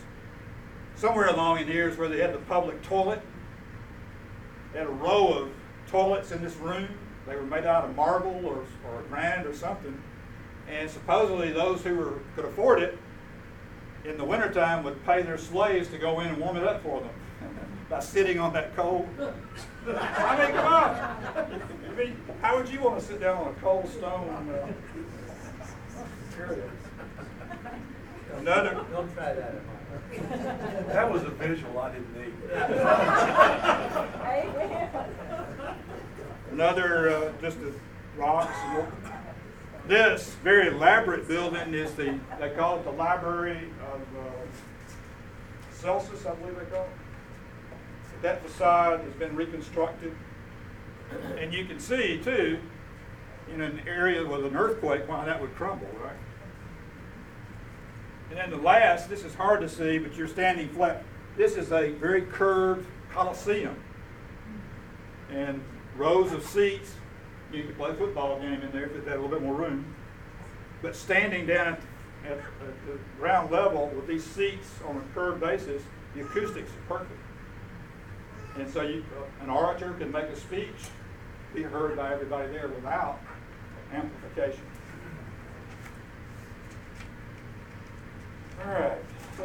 Somewhere 0.96 1.28
along 1.28 1.60
in 1.60 1.68
here 1.68 1.88
is 1.88 1.98
where 1.98 2.10
they 2.10 2.20
had 2.20 2.34
the 2.34 2.40
public 2.40 2.82
toilet. 2.82 3.22
They 4.74 4.80
had 4.80 4.88
a 4.88 4.92
row 4.92 5.28
of 5.30 5.50
toilets 5.88 6.32
in 6.32 6.44
this 6.44 6.56
room. 6.58 6.90
They 7.26 7.36
were 7.36 7.44
made 7.44 7.66
out 7.66 7.86
of 7.86 7.96
marble 7.96 8.46
or, 8.46 8.66
or 8.86 9.02
granite 9.10 9.48
or 9.48 9.54
something. 9.54 9.98
And 10.70 10.90
supposedly 10.90 11.52
those 11.52 11.82
who 11.82 11.96
were, 11.96 12.20
could 12.36 12.46
afford 12.46 12.82
it 12.82 12.98
in 14.04 14.18
the 14.18 14.26
wintertime 14.26 14.84
would 14.84 15.04
pay 15.06 15.22
their 15.22 15.38
slaves 15.38 15.88
to 15.90 15.98
go 15.98 16.20
in 16.20 16.28
and 16.28 16.38
warm 16.38 16.58
it 16.58 16.64
up 16.64 16.84
for 16.84 17.00
them 17.00 17.10
by 17.90 18.00
sitting 18.00 18.40
on 18.40 18.52
that 18.54 18.76
cold. 18.76 19.08
I 19.88 20.46
mean, 20.46 20.56
come 20.56 20.74
on. 20.74 21.83
I 21.94 21.96
mean, 21.96 22.18
how 22.42 22.58
would 22.58 22.70
you 22.70 22.82
want 22.82 23.00
to 23.00 23.06
sit 23.06 23.20
down 23.20 23.38
on 23.38 23.50
a 23.50 23.54
cold 23.62 23.88
stone? 23.88 24.28
Uh, 24.30 24.68
here 26.36 26.46
it 26.48 26.58
is. 26.58 28.40
Another, 28.40 28.84
Don't 28.92 29.14
try 29.14 29.34
that 29.34 29.56
at 29.56 29.62
home. 29.62 30.88
That 30.88 31.12
was 31.12 31.22
a 31.24 31.30
visual 31.30 31.78
I 31.80 31.92
didn't 31.92 32.14
need. 32.20 32.34
another, 36.52 37.10
uh, 37.10 37.32
just 37.42 37.58
a 37.60 37.72
rocks. 38.18 38.58
This 39.88 40.36
very 40.44 40.70
elaborate 40.70 41.28
building 41.28 41.76
is 41.76 41.94
the, 41.94 42.20
they 42.40 42.50
call 42.52 42.80
it 42.80 42.86
the 42.86 42.92
Library 42.92 43.70
of 43.94 44.02
uh, 44.02 44.32
Celsus, 45.74 46.26
I 46.26 46.34
believe 46.36 46.58
they 46.58 46.66
call 46.66 46.86
it. 46.86 48.22
That 48.24 48.42
facade 48.42 49.02
has 49.02 49.14
been 49.14 49.36
reconstructed. 49.36 50.16
And 51.38 51.54
you 51.54 51.66
can 51.66 51.80
see 51.80 52.20
too, 52.24 52.60
in 53.54 53.62
an 53.62 53.82
area 53.88 54.26
with 54.26 54.46
an 54.46 54.56
earthquake, 54.56 55.08
why 55.08 55.26
that 55.26 55.40
would 55.42 55.54
crumble, 55.56 55.88
right? 56.02 56.16
And 58.30 58.40
then 58.40 58.50
the 58.50 58.58
last, 58.58 59.10
this 59.10 59.24
is 59.24 59.36
hard 59.36 59.62
to 59.62 59.70
see, 59.70 60.00
but 60.00 60.16
you're 60.16 60.28
standing 60.28 60.70
flat. 60.70 61.04
This 61.38 61.56
is 61.56 61.72
a 61.72 61.90
very 61.92 62.24
curved 62.24 62.88
coliseum. 63.12 63.76
And 65.30 65.64
rows 65.96 66.32
of 66.32 66.44
seats. 66.44 66.94
You 67.52 67.64
could 67.64 67.78
play 67.78 67.92
a 67.92 67.94
football 67.94 68.40
game 68.40 68.62
in 68.62 68.72
there 68.72 68.86
if 68.86 68.96
it 68.96 69.08
had 69.08 69.18
a 69.18 69.22
little 69.22 69.30
bit 69.30 69.42
more 69.42 69.54
room. 69.54 69.86
But 70.82 70.96
standing 70.96 71.46
down 71.46 71.68
at, 71.68 71.80
at, 72.32 72.38
at 72.38 72.86
the 72.88 72.98
ground 73.20 73.52
level 73.52 73.92
with 73.96 74.08
these 74.08 74.24
seats 74.24 74.68
on 74.88 74.98
a 74.98 75.14
curved 75.14 75.40
basis, 75.40 75.84
the 76.16 76.22
acoustics 76.22 76.72
are 76.72 76.98
perfect. 76.98 77.20
And 78.58 78.70
so 78.70 78.82
you, 78.82 79.04
an 79.42 79.50
orator 79.50 79.94
can 79.94 80.12
make 80.12 80.26
a 80.26 80.36
speech, 80.36 80.70
be 81.54 81.64
heard 81.64 81.98
by 81.98 82.14
everybody 82.14 82.52
there 82.52 82.68
without 82.68 83.20
amplification. 83.92 84.62
All 88.64 88.72
right, 88.72 88.98
so, 89.38 89.44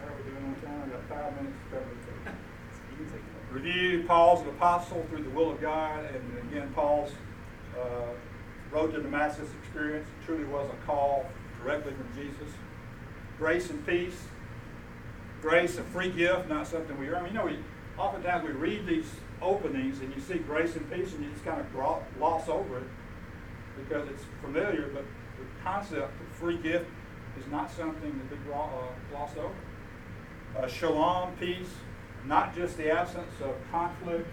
how 0.00 0.06
are 0.06 0.16
we 0.16 0.30
doing 0.30 0.44
on 0.44 0.54
time? 0.62 0.82
I 0.84 0.92
got 0.92 1.08
five 1.08 1.36
minutes 1.36 1.56
to 1.64 1.76
cover 1.76 1.86
this. 2.24 2.36
Review 3.50 4.04
Paul's 4.06 4.42
an 4.42 4.48
apostle 4.48 5.04
through 5.08 5.24
the 5.24 5.30
will 5.30 5.52
of 5.52 5.60
God, 5.60 6.04
and 6.04 6.50
again, 6.50 6.70
Paul's 6.74 7.10
uh, 7.78 8.12
road 8.70 8.92
to 8.92 9.02
Damascus 9.02 9.48
experience 9.62 10.06
truly 10.26 10.44
was 10.44 10.68
a 10.70 10.86
call 10.86 11.26
directly 11.62 11.92
from 11.94 12.08
Jesus. 12.14 12.52
Grace 13.38 13.70
and 13.70 13.84
peace. 13.86 14.18
Grace, 15.40 15.78
a 15.78 15.82
free 15.82 16.10
gift, 16.10 16.48
not 16.48 16.66
something 16.66 16.98
we 16.98 17.08
earn. 17.08 17.26
You 17.26 17.32
know, 17.32 17.46
we 17.46 17.58
oftentimes 17.98 18.46
we 18.46 18.52
read 18.52 18.86
these 18.86 19.10
openings 19.42 20.00
and 20.00 20.14
you 20.14 20.20
see 20.20 20.38
grace 20.38 20.76
and 20.76 20.90
peace, 20.90 21.12
and 21.12 21.24
you 21.24 21.30
just 21.30 21.44
kind 21.44 21.60
of 21.60 21.66
gloss 22.18 22.48
over 22.48 22.78
it 22.78 22.88
because 23.76 24.08
it's 24.08 24.24
familiar, 24.42 24.90
but 24.92 25.04
the 25.38 25.62
concept 25.62 26.20
of 26.20 26.36
free 26.36 26.56
gift 26.58 26.86
is 27.38 27.46
not 27.50 27.70
something 27.70 28.20
that 28.30 28.46
we 28.46 28.52
uh, 28.52 28.66
gloss 29.10 29.30
over. 29.36 29.54
Uh, 30.58 30.66
shalom, 30.66 31.32
peace, 31.38 31.68
not 32.26 32.54
just 32.54 32.76
the 32.76 32.90
absence 32.90 33.32
of 33.42 33.54
conflict, 33.70 34.26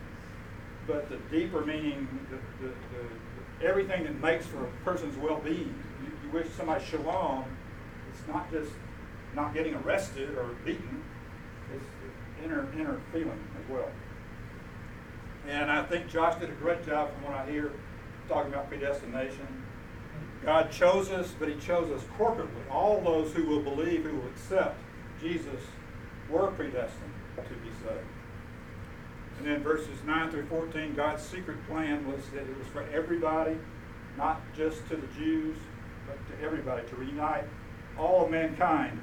but 0.87 1.09
the 1.09 1.17
deeper 1.29 1.65
meaning, 1.65 2.07
the, 2.29 2.65
the, 2.65 2.73
the, 2.73 3.67
everything 3.67 4.03
that 4.03 4.19
makes 4.21 4.45
for 4.45 4.65
a 4.65 4.69
person's 4.85 5.17
well-being. 5.17 5.73
You, 6.01 6.11
you 6.23 6.31
wish 6.31 6.47
somebody 6.55 6.83
shalom, 6.85 7.45
it's 8.11 8.27
not 8.27 8.49
just 8.51 8.71
not 9.35 9.53
getting 9.53 9.75
arrested 9.75 10.37
or 10.37 10.49
beaten, 10.63 11.03
inner, 12.43 12.67
inner 12.77 12.99
feeling 13.11 13.43
as 13.59 13.69
well. 13.69 13.89
And 15.47 15.69
I 15.69 15.83
think 15.83 16.09
Josh 16.09 16.39
did 16.39 16.49
a 16.49 16.53
great 16.53 16.85
job 16.85 17.13
from 17.13 17.23
what 17.23 17.33
I 17.33 17.49
hear, 17.49 17.71
talking 18.29 18.51
about 18.51 18.69
predestination. 18.69 19.47
God 20.43 20.71
chose 20.71 21.09
us, 21.09 21.33
but 21.37 21.49
He 21.49 21.55
chose 21.55 21.89
us 21.89 22.03
corporately. 22.17 22.69
All 22.69 23.01
those 23.01 23.33
who 23.33 23.45
will 23.45 23.61
believe, 23.61 24.03
who 24.03 24.15
will 24.15 24.27
accept 24.27 24.77
Jesus, 25.21 25.61
were 26.29 26.47
predestined 26.47 27.13
to 27.37 27.53
be 27.55 27.69
saved. 27.83 28.07
And 29.37 29.47
then 29.47 29.63
verses 29.63 29.97
9 30.05 30.31
through 30.31 30.45
14, 30.45 30.95
God's 30.95 31.23
secret 31.23 31.57
plan 31.67 32.09
was 32.11 32.21
that 32.33 32.41
it 32.41 32.57
was 32.57 32.67
for 32.67 32.83
everybody, 32.93 33.57
not 34.17 34.41
just 34.55 34.87
to 34.89 34.95
the 34.95 35.07
Jews, 35.17 35.57
but 36.07 36.17
to 36.29 36.43
everybody, 36.43 36.87
to 36.87 36.95
reunite 36.95 37.45
all 37.97 38.25
of 38.25 38.31
mankind. 38.31 39.01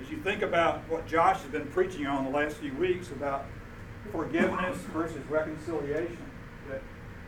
As 0.00 0.10
you 0.10 0.16
think 0.18 0.42
about 0.42 0.88
what 0.88 1.06
Josh 1.06 1.40
has 1.42 1.50
been 1.50 1.66
preaching 1.66 2.06
on 2.06 2.24
the 2.24 2.30
last 2.30 2.56
few 2.56 2.74
weeks 2.74 3.10
about 3.10 3.44
forgiveness 4.10 4.78
versus 4.92 5.24
reconciliation, 5.28 6.24
that 6.68 6.80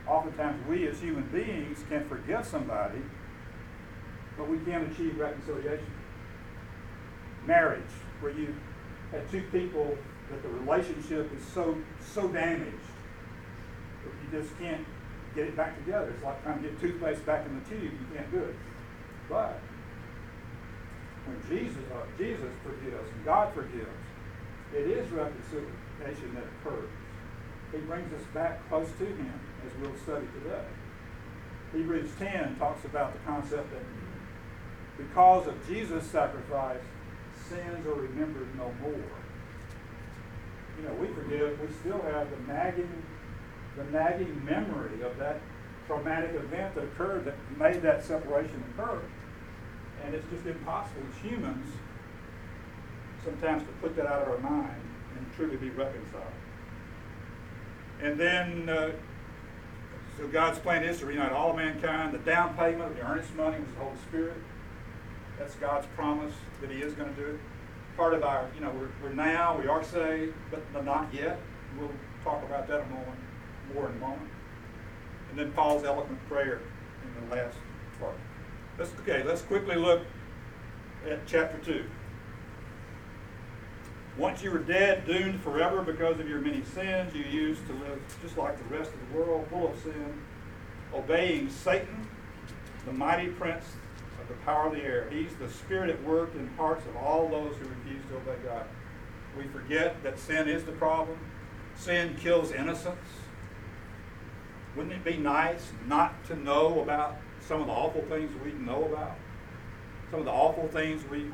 oftentimes 0.07 0.67
we 0.67 0.87
as 0.89 1.01
human 1.01 1.25
beings 1.25 1.85
can 1.89 2.09
forgive 2.09 2.47
somebody, 2.47 3.03
but 4.39 4.49
we 4.49 4.59
can't 4.61 4.91
achieve 4.91 5.19
reconciliation. 5.19 5.87
Marriage, 7.47 7.83
where 8.21 8.33
you 8.33 8.55
had 9.11 9.31
two 9.31 9.43
people 9.53 9.97
that 10.31 10.43
the 10.43 10.49
relationship 10.49 11.31
is 11.37 11.45
so 11.45 11.77
so 12.01 12.27
damaged 12.29 12.73
that 14.03 14.13
you 14.23 14.41
just 14.41 14.59
can't 14.59 14.85
get 15.35 15.47
it 15.47 15.57
back 15.57 15.77
together. 15.85 16.11
It's 16.11 16.25
like 16.25 16.43
trying 16.43 16.63
to 16.63 16.69
get 16.69 16.81
toothpaste 16.81 17.27
back 17.27 17.45
in 17.47 17.55
the 17.59 17.69
tube. 17.69 17.93
You 17.93 18.17
can't 18.17 18.31
do 18.31 18.39
it. 18.39 18.57
But 19.29 19.61
when 21.27 21.39
Jesus 21.49 21.83
uh, 21.93 22.05
Jesus 22.19 22.51
forgives 22.65 23.09
and 23.15 23.25
God 23.25 23.53
forgives, 23.55 23.89
it 24.75 24.87
is 24.89 25.11
reconciliation 25.11 26.35
that 26.35 26.45
occurs. 26.61 26.91
He 27.73 27.79
brings 27.79 28.13
us 28.13 28.27
back 28.35 28.69
close 28.69 28.89
to 28.99 29.07
Him, 29.07 29.41
as 29.67 29.73
we'll 29.81 29.97
study 30.05 30.27
today. 30.43 30.65
Hebrews 31.73 32.11
10 32.19 32.57
talks 32.57 32.85
about 32.85 33.15
the 33.15 33.19
concept 33.21 33.71
that 33.73 33.83
because 34.99 35.47
of 35.47 35.67
Jesus' 35.67 36.05
sacrifice, 36.05 36.83
sins 37.49 37.87
are 37.87 37.95
remembered 37.95 38.49
no 38.57 38.71
more. 38.83 39.09
You 40.79 40.89
know, 40.89 40.95
we 40.95 41.07
forgive, 41.09 41.61
we 41.61 41.69
still 41.81 42.03
have 42.03 42.29
the 42.31 42.53
nagging, 42.53 43.03
the 43.77 43.85
nagging 43.85 44.45
memory 44.45 45.03
of 45.03 45.17
that 45.19 45.41
traumatic 45.87 46.35
event 46.35 46.75
that 46.75 46.85
occurred 46.85 47.25
that 47.25 47.35
made 47.59 47.83
that 47.83 48.05
separation 48.05 48.63
occur. 48.75 49.01
And 50.05 50.15
it's 50.15 50.27
just 50.31 50.47
impossible 50.47 51.03
as 51.11 51.23
humans 51.23 51.67
sometimes 53.25 53.63
to 53.63 53.69
put 53.81 53.97
that 53.97 54.07
out 54.07 54.23
of 54.23 54.29
our 54.29 54.39
mind 54.39 54.81
and 55.17 55.27
truly 55.37 55.57
be 55.57 55.71
reconciled. 55.71 56.25
And 58.01 58.19
then, 58.19 58.69
uh, 58.69 58.93
so 60.19 60.27
God's 60.27 60.59
plan 60.59 60.83
is 60.83 60.99
to 60.99 61.07
reunite 61.07 61.33
all 61.33 61.55
mankind. 61.55 62.13
The 62.13 62.19
down 62.19 62.57
payment, 62.57 62.91
of 62.91 62.97
the 62.97 63.03
earnest 63.03 63.35
money 63.37 63.59
was 63.59 63.69
the 63.75 63.81
Holy 63.81 63.97
Spirit. 64.09 64.37
That's 65.39 65.55
God's 65.55 65.87
promise 65.95 66.35
that 66.61 66.71
He 66.71 66.79
is 66.79 66.95
going 66.95 67.15
to 67.15 67.21
do 67.21 67.27
it. 67.29 67.41
Part 67.97 68.15
of 68.15 68.25
our, 68.25 68.49
you 68.55 68.61
know, 68.61 68.71
we're, 68.71 68.89
we're 69.03 69.15
now, 69.15 69.59
we 69.59 69.69
are 69.69 69.85
saved, 69.85 70.35
but 70.51 70.85
not 70.85 71.13
yet. 71.13 71.39
We'll 71.79 71.91
talk 72.25 72.43
about 72.45 72.67
that 72.69 72.81
a 72.81 72.87
moment, 72.87 73.19
more 73.75 73.89
in 73.89 73.97
a 73.97 73.99
moment. 73.99 74.31
And 75.31 75.39
then 75.39 75.53
Paul's 75.53 75.85
eloquent 75.85 76.19
prayer 76.29 76.61
in 77.05 77.29
the 77.29 77.37
last 77.37 77.57
part. 78.01 78.17
Let's, 78.79 78.91
okay, 79.01 79.23
let's 79.23 79.43
quickly 79.43 79.77
look 79.77 80.03
at 81.09 81.27
chapter 81.27 81.59
2. 81.59 81.85
Once 84.17 84.43
you 84.43 84.51
were 84.51 84.59
dead, 84.59 85.07
doomed 85.07 85.41
forever 85.41 85.83
because 85.83 86.21
of 86.21 86.29
your 86.29 86.41
many 86.41 86.63
sins, 86.75 87.15
you 87.15 87.25
used 87.25 87.67
to 87.67 87.73
live 87.75 88.01
just 88.23 88.37
like 88.37 88.57
the 88.59 88.77
rest 88.77 88.91
of 88.93 88.99
the 89.09 89.19
world, 89.19 89.47
full 89.49 89.69
of 89.69 89.79
sin, 89.83 90.23
obeying 90.95 91.49
Satan, 91.49 92.07
the 92.85 92.93
mighty 92.93 93.29
prince 93.29 93.65
of 94.21 94.29
the 94.29 94.35
power 94.45 94.69
of 94.69 94.75
the 94.75 94.83
air. 94.83 95.09
He's 95.11 95.35
the 95.37 95.49
spirit 95.49 95.91
at 95.91 96.03
work 96.05 96.35
in 96.35 96.49
hearts 96.57 96.87
of 96.87 96.97
all 96.97 97.29
those 97.29 97.57
who 97.57 97.69
refuse 97.69 98.05
to 98.11 98.17
obey 98.17 98.37
God. 98.45 98.67
We 99.37 99.45
forget 99.45 100.03
that 100.03 100.19
sin 100.19 100.49
is 100.49 100.65
the 100.65 100.73
problem. 100.73 101.19
Sin 101.75 102.17
kills 102.17 102.53
innocence. 102.53 102.99
Wouldn't 104.77 104.95
it 104.95 105.05
be 105.05 105.17
nice 105.17 105.73
not 105.87 106.25
to 106.27 106.37
know 106.37 106.81
about 106.81 107.17
some 107.47 107.61
of 107.61 107.67
the 107.67 107.73
awful 107.73 108.03
things 108.03 108.31
we 108.45 108.53
know 108.53 108.85
about? 108.85 109.17
Some 110.11 110.21
of 110.21 110.27
the 110.27 110.33
awful 110.33 110.69
things 110.69 111.03
we 111.11 111.27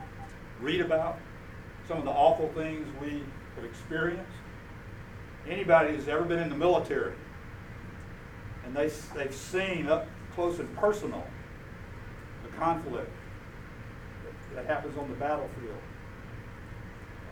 read 0.61 0.81
about? 0.81 1.19
Some 1.87 1.99
of 1.99 2.05
the 2.05 2.11
awful 2.11 2.49
things 2.55 2.87
we 3.01 3.23
have 3.57 3.65
experienced? 3.65 4.31
Anybody 5.49 5.95
who's 5.95 6.09
ever 6.09 6.25
been 6.25 6.39
in 6.39 6.49
the 6.49 6.57
military 6.57 7.15
and 8.69 8.77
they, 8.77 8.91
they've 9.17 9.35
seen 9.35 9.89
up 9.89 10.07
close 10.35 10.59
and 10.59 10.77
personal 10.77 11.27
the 12.43 12.51
conflict 12.59 13.11
that 14.55 14.67
happens 14.67 14.97
on 14.99 15.09
the 15.09 15.17
battlefield 15.17 15.79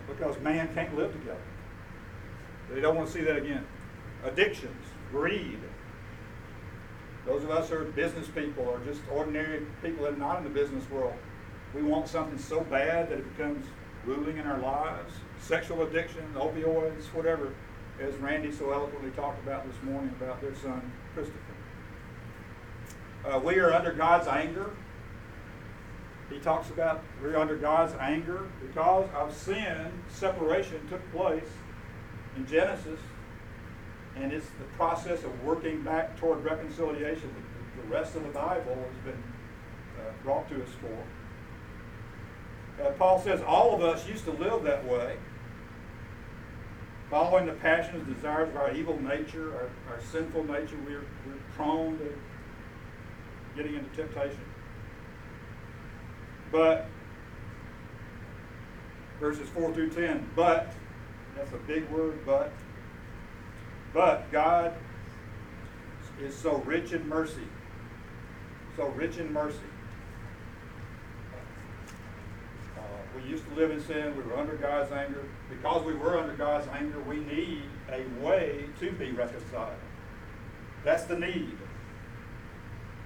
because 0.09 0.39
man 0.41 0.73
can't 0.75 0.97
live 0.97 1.13
together. 1.13 1.41
They 2.71 2.81
don't 2.81 2.97
want 2.97 3.09
to 3.09 3.13
see 3.13 3.23
that 3.23 3.37
again. 3.37 3.67
Addictions, 4.25 4.87
greed. 5.11 5.59
Those 7.27 7.43
of 7.43 7.51
us 7.51 7.69
who 7.69 7.77
are 7.77 7.85
business 7.85 8.29
people 8.29 8.65
or 8.65 8.81
just 8.87 9.01
ordinary 9.13 9.63
people 9.83 10.05
that 10.05 10.15
are 10.15 10.17
not 10.17 10.39
in 10.39 10.45
the 10.45 10.51
business 10.51 10.89
world, 10.91 11.15
we 11.75 11.83
want 11.83 12.09
something 12.09 12.39
so 12.39 12.61
bad 12.61 13.11
that 13.11 13.19
it 13.19 13.37
becomes 13.37 13.67
ruling 14.05 14.39
in 14.39 14.47
our 14.47 14.59
lives. 14.59 15.13
Sexual 15.41 15.83
addiction, 15.83 16.23
opioids, 16.37 17.07
whatever, 17.13 17.53
as 18.01 18.15
Randy 18.17 18.53
so 18.53 18.71
eloquently 18.73 19.11
talked 19.11 19.43
about 19.43 19.67
this 19.67 19.83
morning 19.83 20.15
about 20.21 20.41
their 20.41 20.55
son, 20.55 20.93
Christopher. 21.15 21.41
Uh, 23.25 23.41
we 23.41 23.59
are 23.59 23.73
under 23.73 23.93
God's 23.93 24.29
anger. 24.29 24.71
He 26.31 26.39
talks 26.39 26.71
about 26.71 27.03
we're 27.23 27.37
under 27.37 27.57
God's 27.57 27.95
anger 28.01 28.49
because 28.61 29.09
of 29.15 29.35
sin. 29.35 29.93
Separation 30.09 30.87
took 30.89 31.13
place 31.13 31.49
in 32.37 32.47
Genesis, 32.47 33.01
and 34.17 34.33
it's 34.33 34.47
the 34.59 34.65
process 34.77 35.23
of 35.25 35.45
working 35.45 35.83
back 35.83 36.19
toward 36.19 36.43
reconciliation 36.45 37.31
that 37.35 37.83
the 37.83 37.95
rest 37.95 38.17
of 38.17 38.23
the 38.23 38.31
Bible 38.31 38.75
has 38.75 39.05
been 39.05 39.23
uh, 39.99 40.11
brought 40.23 40.49
to 40.49 40.63
us 40.63 40.71
for. 40.81 42.83
Uh, 42.83 42.91
Paul 42.93 43.21
says 43.21 43.43
all 43.43 43.75
of 43.75 43.83
us 43.83 44.09
used 44.09 44.25
to 44.25 44.33
live 44.33 44.63
that 44.65 44.87
way, 44.87 45.17
following 47.11 47.47
the 47.47 47.53
passions, 47.53 48.07
desires 48.15 48.49
of 48.49 48.57
our 48.57 48.75
evil 48.75 49.01
nature, 49.03 49.55
our, 49.55 49.95
our 49.95 50.01
sinful 50.01 50.45
nature. 50.45 50.77
We're, 50.87 51.05
we're 51.27 51.37
prone 51.55 51.99
to 51.99 52.13
getting 53.55 53.75
into 53.75 53.95
temptation. 53.97 54.41
But, 56.53 56.89
verses 59.21 59.49
4 59.51 59.73
through 59.73 59.91
10, 59.91 60.31
but, 60.37 60.73
that's 61.35 61.53
a 61.53 61.59
big 61.59 61.89
word, 61.91 62.25
but, 62.25 62.53
but 63.97 64.31
God 64.31 64.75
is 66.23 66.37
so 66.37 66.59
rich 66.67 66.93
in 66.93 67.09
mercy, 67.09 67.49
so 68.77 68.89
rich 68.89 69.17
in 69.17 69.33
mercy. 69.33 69.57
Uh, 72.77 72.83
we 73.17 73.27
used 73.31 73.49
to 73.49 73.55
live 73.55 73.71
in 73.71 73.83
sin, 73.83 74.15
we 74.15 74.23
were 74.23 74.37
under 74.37 74.55
God's 74.57 74.93
anger. 74.93 75.25
Because 75.49 75.83
we 75.83 75.95
were 75.95 76.19
under 76.19 76.35
God's 76.35 76.69
anger, 76.75 77.01
we 77.05 77.21
need 77.21 77.63
a 77.91 78.05
way 78.23 78.67
to 78.81 78.93
be 78.93 79.13
reconciled. 79.13 79.73
That's 80.85 81.05
the 81.05 81.19
need. 81.19 81.57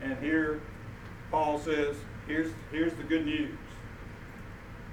And 0.02 0.18
here, 0.18 0.60
Paul 1.30 1.60
says, 1.60 1.94
here's, 2.26 2.50
here's 2.72 2.94
the 2.94 3.04
good 3.04 3.26
news. 3.26 3.56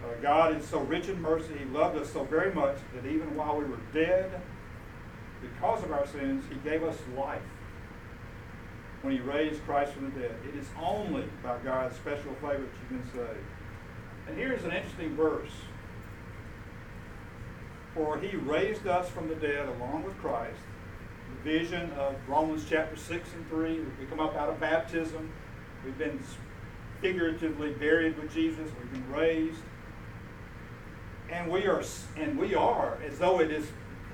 Uh, 0.05 0.13
God 0.21 0.55
is 0.55 0.67
so 0.67 0.81
rich 0.81 1.09
in 1.09 1.19
mercy, 1.23 1.57
He 1.57 1.65
loved 1.65 1.97
us 1.97 2.13
so 2.13 2.23
very 2.23 2.53
much 2.53 2.77
that 2.93 3.09
even 3.09 3.35
while 3.35 3.57
we 3.57 3.65
were 3.65 3.79
dead, 3.91 4.29
because 5.41 5.83
of 5.83 5.91
our 5.91 6.05
sins, 6.07 6.43
He 6.49 6.55
gave 6.69 6.83
us 6.83 6.97
life 7.15 7.41
when 9.01 9.13
He 9.13 9.19
raised 9.19 9.63
Christ 9.65 9.93
from 9.93 10.05
the 10.05 10.19
dead. 10.19 10.35
It 10.47 10.55
is 10.57 10.67
only 10.81 11.25
by 11.43 11.57
God's 11.59 11.95
special 11.95 12.33
favor 12.35 12.63
that 12.63 12.69
you've 12.81 12.89
been 12.89 13.11
saved. 13.13 13.45
And 14.27 14.37
here's 14.37 14.63
an 14.63 14.71
interesting 14.71 15.15
verse. 15.15 15.51
For 17.93 18.17
He 18.17 18.35
raised 18.35 18.87
us 18.87 19.09
from 19.09 19.27
the 19.27 19.35
dead 19.35 19.67
along 19.67 20.03
with 20.03 20.17
Christ. 20.17 20.59
The 21.43 21.51
vision 21.51 21.91
of 21.91 22.15
Romans 22.27 22.65
chapter 22.69 22.95
6 22.95 23.29
and 23.33 23.49
3. 23.49 23.79
We 23.99 24.05
come 24.09 24.19
up 24.19 24.35
out 24.35 24.49
of 24.49 24.59
baptism. 24.59 25.31
We've 25.83 25.97
been 25.97 26.19
figuratively 27.01 27.71
buried 27.71 28.17
with 28.17 28.33
Jesus. 28.33 28.69
We've 28.79 28.91
been 28.91 29.11
raised. 29.11 29.61
And 31.29 31.51
we 31.51 31.67
are, 31.67 31.83
and 32.15 32.37
we 32.37 32.55
are, 32.55 32.97
as 33.05 33.19
though 33.19 33.41
it 33.41 33.51
is 33.51 33.67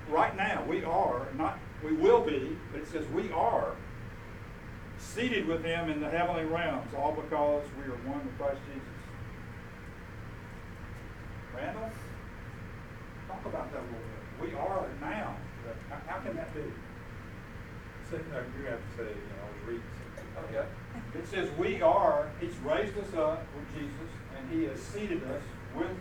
right 0.10 0.36
now, 0.36 0.64
we 0.68 0.84
are, 0.84 1.28
not 1.38 1.60
we 1.84 1.94
will 1.94 2.22
be, 2.22 2.58
but 2.72 2.82
it 2.82 2.88
says 2.88 3.06
we 3.14 3.32
are 3.32 3.76
seated 4.98 5.48
with 5.48 5.64
him 5.64 5.90
in 5.90 6.00
the 6.00 6.10
heavenly 6.10 6.46
realms, 6.46 6.94
all 6.98 7.12
because 7.12 7.64
we 7.78 7.84
are 7.92 7.98
one 8.08 8.24
with 8.26 8.38
Christ 8.38 8.60
Jesus. 8.68 8.88
Randall, 11.56 11.90
talk 13.28 13.46
about 13.46 13.72
that 13.72 13.80
a 13.80 13.88
little 13.88 14.00
bit. 14.00 14.50
We 14.50 14.58
are 14.58 14.88
now. 15.02 15.36
How, 15.90 15.98
how 16.08 16.20
can 16.20 16.36
that 16.36 16.54
be? 16.54 16.62
So, 18.10 18.18
no, 18.18 18.44
you're 18.60 18.72
have 18.72 18.80
to 18.80 18.98
say, 18.98 19.10
you 19.10 19.28
know, 19.32 19.44
I 19.44 19.48
was 19.48 19.68
reading 19.68 19.84
something. 19.98 20.56
Okay. 20.56 20.68
It 21.18 21.28
says 21.28 21.50
we 21.58 21.82
are, 21.82 22.30
he's 22.40 22.56
raised 22.66 22.98
us 22.98 23.14
up 23.14 23.46
with 23.56 23.68
Jesus, 23.76 24.10
and 24.38 24.50
he 24.52 24.66
has 24.66 24.80
seated 24.80 25.24
us 25.24 25.42
with 25.76 25.96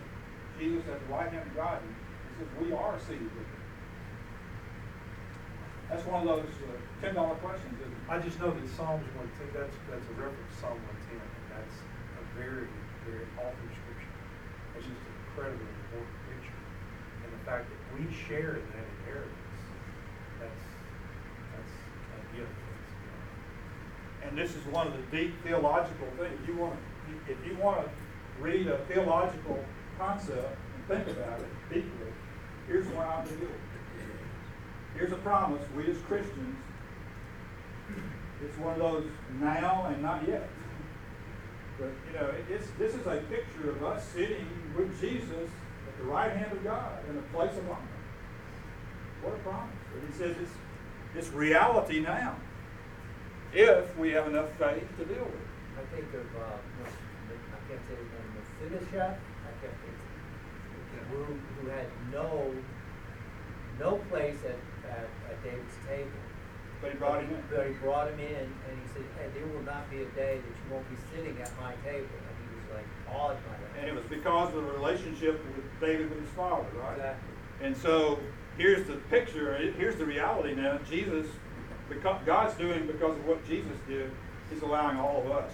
Jesus 0.59 0.83
at 0.89 0.99
the 1.07 1.13
right 1.13 1.31
hand 1.31 1.47
of 1.47 1.55
God. 1.55 1.79
It 1.79 2.39
says 2.39 2.47
we 2.65 2.73
are 2.73 2.99
seated 2.99 3.23
with 3.23 3.47
him. 3.47 3.52
That's 5.93 6.09
one 6.09 6.25
of 6.25 6.41
those 6.41 6.49
uh, 6.65 6.73
ten 7.05 7.13
dollar 7.13 7.37
questions, 7.37 7.77
isn't 7.77 7.93
it? 7.93 8.09
I 8.09 8.17
just 8.17 8.41
know 8.41 8.49
that 8.49 8.65
Psalms 8.73 9.05
one 9.13 9.29
ten, 9.37 9.45
that's, 9.53 9.77
that's 9.85 10.01
a 10.01 10.15
reference 10.17 10.49
to 10.49 10.57
Psalm 10.57 10.73
one 10.73 10.97
ten, 11.05 11.21
and 11.21 11.45
that's 11.53 11.77
a 12.17 12.23
very, 12.33 12.65
very 13.05 13.29
awful 13.37 13.67
scripture. 13.69 14.13
It's 14.73 14.89
just 14.89 14.97
an 14.97 15.13
incredibly 15.29 15.69
important 15.69 16.17
picture. 16.25 16.61
And 17.21 17.29
the 17.29 17.43
fact 17.45 17.69
that 17.69 17.77
we 17.93 18.09
share 18.09 18.57
in 18.57 18.65
that 18.73 18.87
inheritance, 19.05 19.53
that's, 20.41 20.65
that's 21.53 21.73
a 21.77 22.21
gift. 22.41 22.49
That's, 22.49 22.89
And 24.25 24.33
this 24.33 24.57
is 24.57 24.65
one 24.73 24.89
of 24.89 24.97
the 24.97 25.05
deep 25.13 25.37
theological 25.45 26.09
things. 26.17 26.33
If 26.41 26.49
you 26.49 26.57
want 26.57 26.73
to, 26.73 26.81
if 27.29 27.37
you 27.45 27.53
want 27.61 27.85
to 27.85 27.89
read 28.41 28.65
a 28.65 28.81
theological 28.89 29.61
concept 30.01 30.57
and 30.57 30.81
think 30.89 31.05
about 31.13 31.37
it 31.37 31.53
deeply, 31.69 32.09
here's 32.65 32.89
what 32.97 33.05
I'm 33.05 33.29
doing. 33.29 33.61
Here's 34.95 35.11
a 35.11 35.17
promise 35.17 35.61
we 35.75 35.87
as 35.87 35.97
Christians, 36.07 36.57
it's 38.43 38.57
one 38.57 38.73
of 38.73 38.79
those 38.79 39.05
now 39.39 39.85
and 39.91 40.01
not 40.01 40.27
yet. 40.27 40.49
But, 41.79 41.89
you 42.07 42.19
know, 42.19 42.31
it's, 42.49 42.67
this 42.77 42.93
is 42.93 43.05
a 43.07 43.17
picture 43.29 43.71
of 43.71 43.83
us 43.83 44.07
sitting 44.09 44.47
with 44.77 44.99
Jesus 45.01 45.49
at 45.87 45.97
the 45.97 46.03
right 46.03 46.31
hand 46.31 46.51
of 46.51 46.63
God 46.63 46.99
in 47.09 47.17
a 47.17 47.21
place 47.35 47.57
of 47.57 47.69
honor. 47.69 47.79
What 49.23 49.33
a 49.33 49.37
promise. 49.37 49.75
And 49.93 50.11
he 50.11 50.17
says 50.17 50.35
it's, 50.39 50.51
it's 51.15 51.29
reality 51.29 51.99
now 51.99 52.35
if 53.53 53.97
we 53.97 54.11
have 54.11 54.27
enough 54.27 54.51
faith 54.57 54.87
to 54.97 55.05
deal 55.05 55.23
with 55.23 55.33
it. 55.33 55.53
I 55.77 55.95
think 55.95 56.07
of, 56.13 56.25
uh, 56.41 56.57
I 56.83 57.69
can't 57.69 57.81
say 57.87 57.95
his 57.95 58.09
name, 58.11 58.79
Mephibosheth, 58.79 59.17
I 59.17 59.51
can't 59.61 59.77
think, 59.81 59.97
of 61.01 61.07
who, 61.07 61.23
who 61.61 61.69
had 61.69 61.87
no, 62.11 62.51
no 63.79 63.97
place 64.09 64.37
at, 64.45 64.57
at, 64.89 65.07
at 65.29 65.37
David's 65.43 65.77
table. 65.87 66.19
But 66.81 66.91
he 66.91 66.97
brought 66.97 67.23
him 67.23 67.31
in. 67.31 67.43
But 67.49 67.67
he 67.67 67.73
brought 67.79 68.07
him 68.11 68.19
in, 68.19 68.47
and 68.47 68.73
he 68.75 68.87
said, 68.93 69.03
hey, 69.17 69.27
there 69.33 69.47
will 69.47 69.63
not 69.63 69.89
be 69.89 70.03
a 70.03 70.09
day 70.17 70.43
that 70.43 70.53
you 70.53 70.65
won't 70.71 70.87
be 70.89 70.97
sitting 71.15 71.39
at 71.41 71.51
my 71.59 71.73
table, 71.87 72.11
and 72.11 72.35
he 72.43 72.47
was 72.59 72.67
like 72.75 72.89
awed 73.15 73.37
by 73.47 73.55
that. 73.55 73.79
And 73.79 73.87
it 73.87 73.95
was 73.95 74.05
because 74.09 74.53
of 74.53 74.65
the 74.65 74.71
relationship 74.73 75.39
with 75.55 75.65
David 75.79 76.09
with 76.09 76.19
his 76.19 76.29
father, 76.35 76.67
right? 76.79 76.97
Exactly. 76.97 77.33
And 77.61 77.77
so 77.77 78.19
here's 78.57 78.85
the 78.87 78.95
picture, 79.09 79.55
here's 79.77 79.95
the 79.95 80.05
reality 80.05 80.55
now. 80.55 80.79
Jesus, 80.89 81.27
because 81.89 82.21
God's 82.25 82.55
doing 82.55 82.85
because 82.85 83.17
of 83.17 83.25
what 83.25 83.47
Jesus 83.47 83.77
did, 83.87 84.11
He's 84.51 84.61
allowing 84.61 84.97
all 84.97 85.21
of 85.21 85.31
us, 85.31 85.51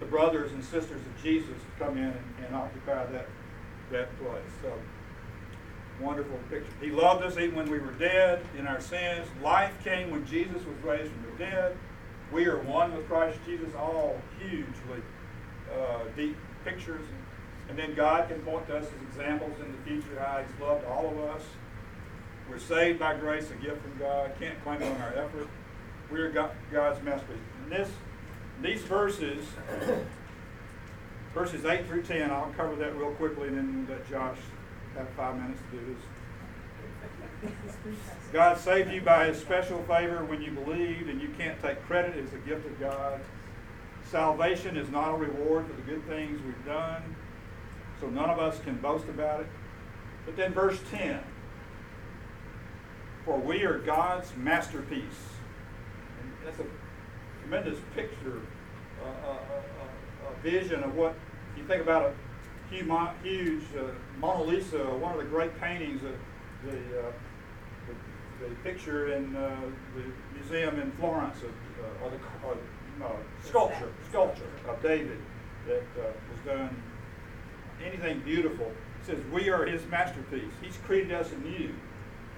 the 0.00 0.06
brothers 0.06 0.52
and 0.52 0.64
sisters 0.64 1.00
of 1.00 1.22
Jesus, 1.22 1.50
to 1.50 1.84
come 1.84 1.96
in 1.96 2.04
and, 2.04 2.46
and 2.46 2.54
occupy 2.54 3.04
that, 3.06 3.26
that 3.92 4.18
place. 4.18 4.42
So 4.62 4.72
wonderful 6.00 6.38
picture. 6.50 6.72
He 6.80 6.90
loved 6.90 7.24
us 7.24 7.36
even 7.38 7.56
when 7.56 7.70
we 7.70 7.78
were 7.78 7.92
dead 7.92 8.40
in 8.58 8.66
our 8.66 8.80
sins. 8.80 9.26
Life 9.42 9.72
came 9.82 10.10
when 10.10 10.26
Jesus 10.26 10.64
was 10.64 10.76
raised 10.82 11.12
from 11.12 11.22
the 11.30 11.44
dead. 11.44 11.76
We 12.32 12.46
are 12.46 12.58
one 12.58 12.94
with 12.94 13.08
Christ 13.08 13.38
Jesus, 13.46 13.74
all 13.74 14.20
hugely 14.38 15.02
uh, 15.74 16.00
deep 16.16 16.36
pictures. 16.64 17.04
And 17.68 17.78
then 17.78 17.94
God 17.94 18.28
can 18.28 18.40
point 18.40 18.66
to 18.68 18.78
us 18.78 18.86
as 18.86 19.08
examples 19.08 19.52
in 19.60 19.72
the 19.72 19.78
future 19.78 20.18
how 20.20 20.38
He's 20.38 20.60
loved 20.60 20.84
all 20.86 21.08
of 21.08 21.18
us. 21.18 21.42
We're 22.48 22.58
saved 22.58 22.98
by 22.98 23.14
grace, 23.14 23.50
a 23.50 23.54
gift 23.54 23.82
from 23.82 23.98
God. 23.98 24.32
Can't 24.40 24.62
claim 24.64 24.80
it 24.80 24.86
on 24.86 25.00
our 25.02 25.14
effort. 25.14 25.48
We 26.10 26.20
are 26.20 26.30
God's 26.30 27.02
masterpiece. 27.02 27.36
And 27.62 27.72
this, 27.72 27.90
these 28.62 28.80
verses, 28.82 29.44
verses 31.34 31.66
8 31.66 31.86
through 31.86 32.02
10, 32.02 32.30
I'll 32.30 32.52
cover 32.56 32.74
that 32.76 32.96
real 32.96 33.10
quickly 33.12 33.48
and 33.48 33.58
then 33.58 33.86
let 33.88 34.08
Josh 34.08 34.38
have 34.98 35.08
five 35.10 35.36
minutes 35.40 35.60
to 35.70 35.78
do 35.78 35.94
this. 35.94 36.02
God 38.32 38.58
saved 38.58 38.92
you 38.92 39.00
by 39.00 39.26
his 39.28 39.38
special 39.38 39.78
favor 39.84 40.24
when 40.24 40.42
you 40.42 40.50
believed, 40.50 41.08
and 41.08 41.22
you 41.22 41.28
can't 41.38 41.60
take 41.62 41.80
credit. 41.84 42.16
It's 42.16 42.32
a 42.32 42.38
gift 42.38 42.66
of 42.66 42.80
God. 42.80 43.20
Salvation 44.10 44.76
is 44.76 44.90
not 44.90 45.14
a 45.14 45.16
reward 45.16 45.66
for 45.66 45.74
the 45.74 45.82
good 45.82 46.04
things 46.08 46.40
we've 46.44 46.66
done, 46.66 47.02
so 48.00 48.08
none 48.08 48.28
of 48.28 48.38
us 48.38 48.58
can 48.60 48.76
boast 48.78 49.08
about 49.08 49.40
it. 49.40 49.46
But 50.26 50.36
then 50.36 50.52
verse 50.52 50.80
10 50.90 51.20
For 53.24 53.38
we 53.38 53.62
are 53.62 53.78
God's 53.78 54.34
masterpiece. 54.36 55.02
And 56.20 56.32
that's 56.44 56.58
a 56.58 56.66
tremendous 57.42 57.78
picture, 57.94 58.40
a, 59.02 59.06
a, 59.06 59.30
a, 59.30 60.32
a 60.32 60.42
vision 60.42 60.82
of 60.82 60.96
what 60.96 61.14
you 61.56 61.64
think 61.64 61.82
about 61.82 62.02
a 62.02 62.12
huge, 62.70 63.62
uh, 63.76 63.82
Mona 64.18 64.42
Lisa, 64.44 64.78
one 64.78 65.12
of 65.12 65.18
the 65.18 65.24
great 65.24 65.58
paintings, 65.60 66.02
of 66.02 66.12
the, 66.64 66.72
uh, 66.72 67.12
the, 67.86 68.48
the 68.48 68.54
picture 68.56 69.14
in 69.14 69.34
uh, 69.36 69.56
the 69.96 70.38
museum 70.38 70.78
in 70.78 70.90
Florence, 70.92 71.38
of, 71.42 71.50
uh, 71.50 72.04
or 72.04 72.10
the 72.10 72.18
no, 72.98 73.16
sculpture, 73.44 73.92
sculpture 74.08 74.50
of 74.68 74.82
David 74.82 75.18
that 75.66 75.82
uh, 75.98 76.10
was 76.30 76.40
done. 76.44 76.82
Anything 77.84 78.20
beautiful 78.20 78.66
it 78.66 79.06
says 79.06 79.18
we 79.32 79.50
are 79.50 79.64
His 79.64 79.86
masterpiece. 79.86 80.52
He's 80.60 80.76
created 80.78 81.12
us 81.12 81.30
anew. 81.32 81.74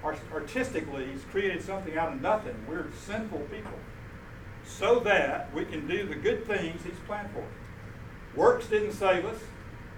Art- 0.03 0.19
artistically, 0.31 1.07
He's 1.11 1.23
created 1.25 1.63
something 1.63 1.97
out 1.97 2.13
of 2.13 2.21
nothing. 2.21 2.55
We're 2.67 2.87
sinful 3.05 3.39
people, 3.51 3.79
so 4.65 4.99
that 5.01 5.53
we 5.53 5.65
can 5.65 5.87
do 5.87 6.05
the 6.05 6.15
good 6.15 6.45
things 6.45 6.81
He's 6.83 6.99
planned 7.07 7.31
for. 7.31 7.39
us. 7.39 8.35
Works 8.35 8.67
didn't 8.67 8.93
save 8.93 9.25
us, 9.25 9.39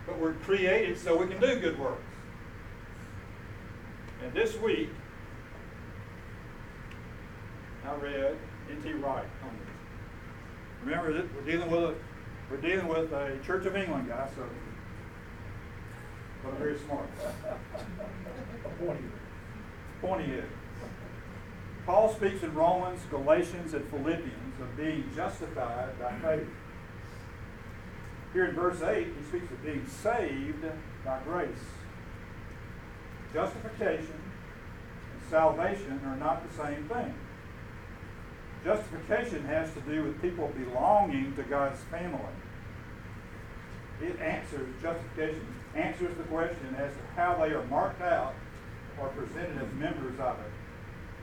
but 0.06 0.20
we're 0.20 0.34
created 0.34 0.98
so 0.98 1.18
we 1.18 1.28
can 1.28 1.40
do 1.40 1.60
good 1.60 1.80
works. 1.80 2.04
And 4.24 4.34
this 4.34 4.58
week, 4.58 4.90
I 7.86 7.96
read 7.96 8.38
N.T. 8.70 8.94
Wright 8.94 9.26
on 9.44 9.58
this. 9.60 9.70
Remember 10.86 11.14
that 11.14 11.36
we're 11.36 11.52
dealing 11.52 11.70
with 11.70 11.84
a 11.84 11.96
we're 12.50 12.58
dealing 12.58 12.88
with 12.88 13.12
a 13.14 13.40
Church 13.46 13.66
of 13.66 13.76
England 13.76 14.08
guy, 14.10 14.30
so 14.36 14.44
but 16.44 16.58
very 16.58 16.78
smart. 16.80 17.10
Pointy 20.02 20.26
head. 20.26 20.50
Paul 21.86 22.14
speaks 22.14 22.44
in 22.44 22.54
Romans, 22.54 23.02
Galatians, 23.10 23.74
and 23.74 23.86
Philippians 23.90 24.62
of 24.62 24.78
being 24.78 25.10
justified 25.16 26.00
by 26.00 26.14
faith. 26.20 26.48
Here 28.34 28.46
in 28.46 28.56
verse 28.56 28.82
8, 28.82 29.06
he 29.06 29.24
speaks 29.26 29.52
of 29.52 29.64
being 29.64 29.86
saved 29.88 30.66
by 31.06 31.20
grace. 31.24 31.50
Justification 33.32 34.22
and 35.14 35.30
salvation 35.30 36.02
are 36.06 36.16
not 36.16 36.44
the 36.48 36.64
same 36.64 36.84
thing. 36.86 37.14
Justification 38.64 39.46
has 39.46 39.72
to 39.74 39.82
do 39.82 40.04
with 40.04 40.22
people 40.22 40.52
belonging 40.58 41.36
to 41.36 41.44
God's 41.44 41.80
family. 41.92 42.20
It 44.02 44.20
answers, 44.20 44.68
justification 44.82 45.46
answers 45.76 46.16
the 46.18 46.24
question 46.24 46.76
as 46.78 46.92
to 46.92 47.00
how 47.16 47.36
they 47.36 47.54
are 47.54 47.66
marked 47.66 48.02
out 48.02 48.34
or 49.00 49.10
presented 49.10 49.62
as 49.62 49.74
members 49.74 50.20
of 50.20 50.40
it. 50.40 50.52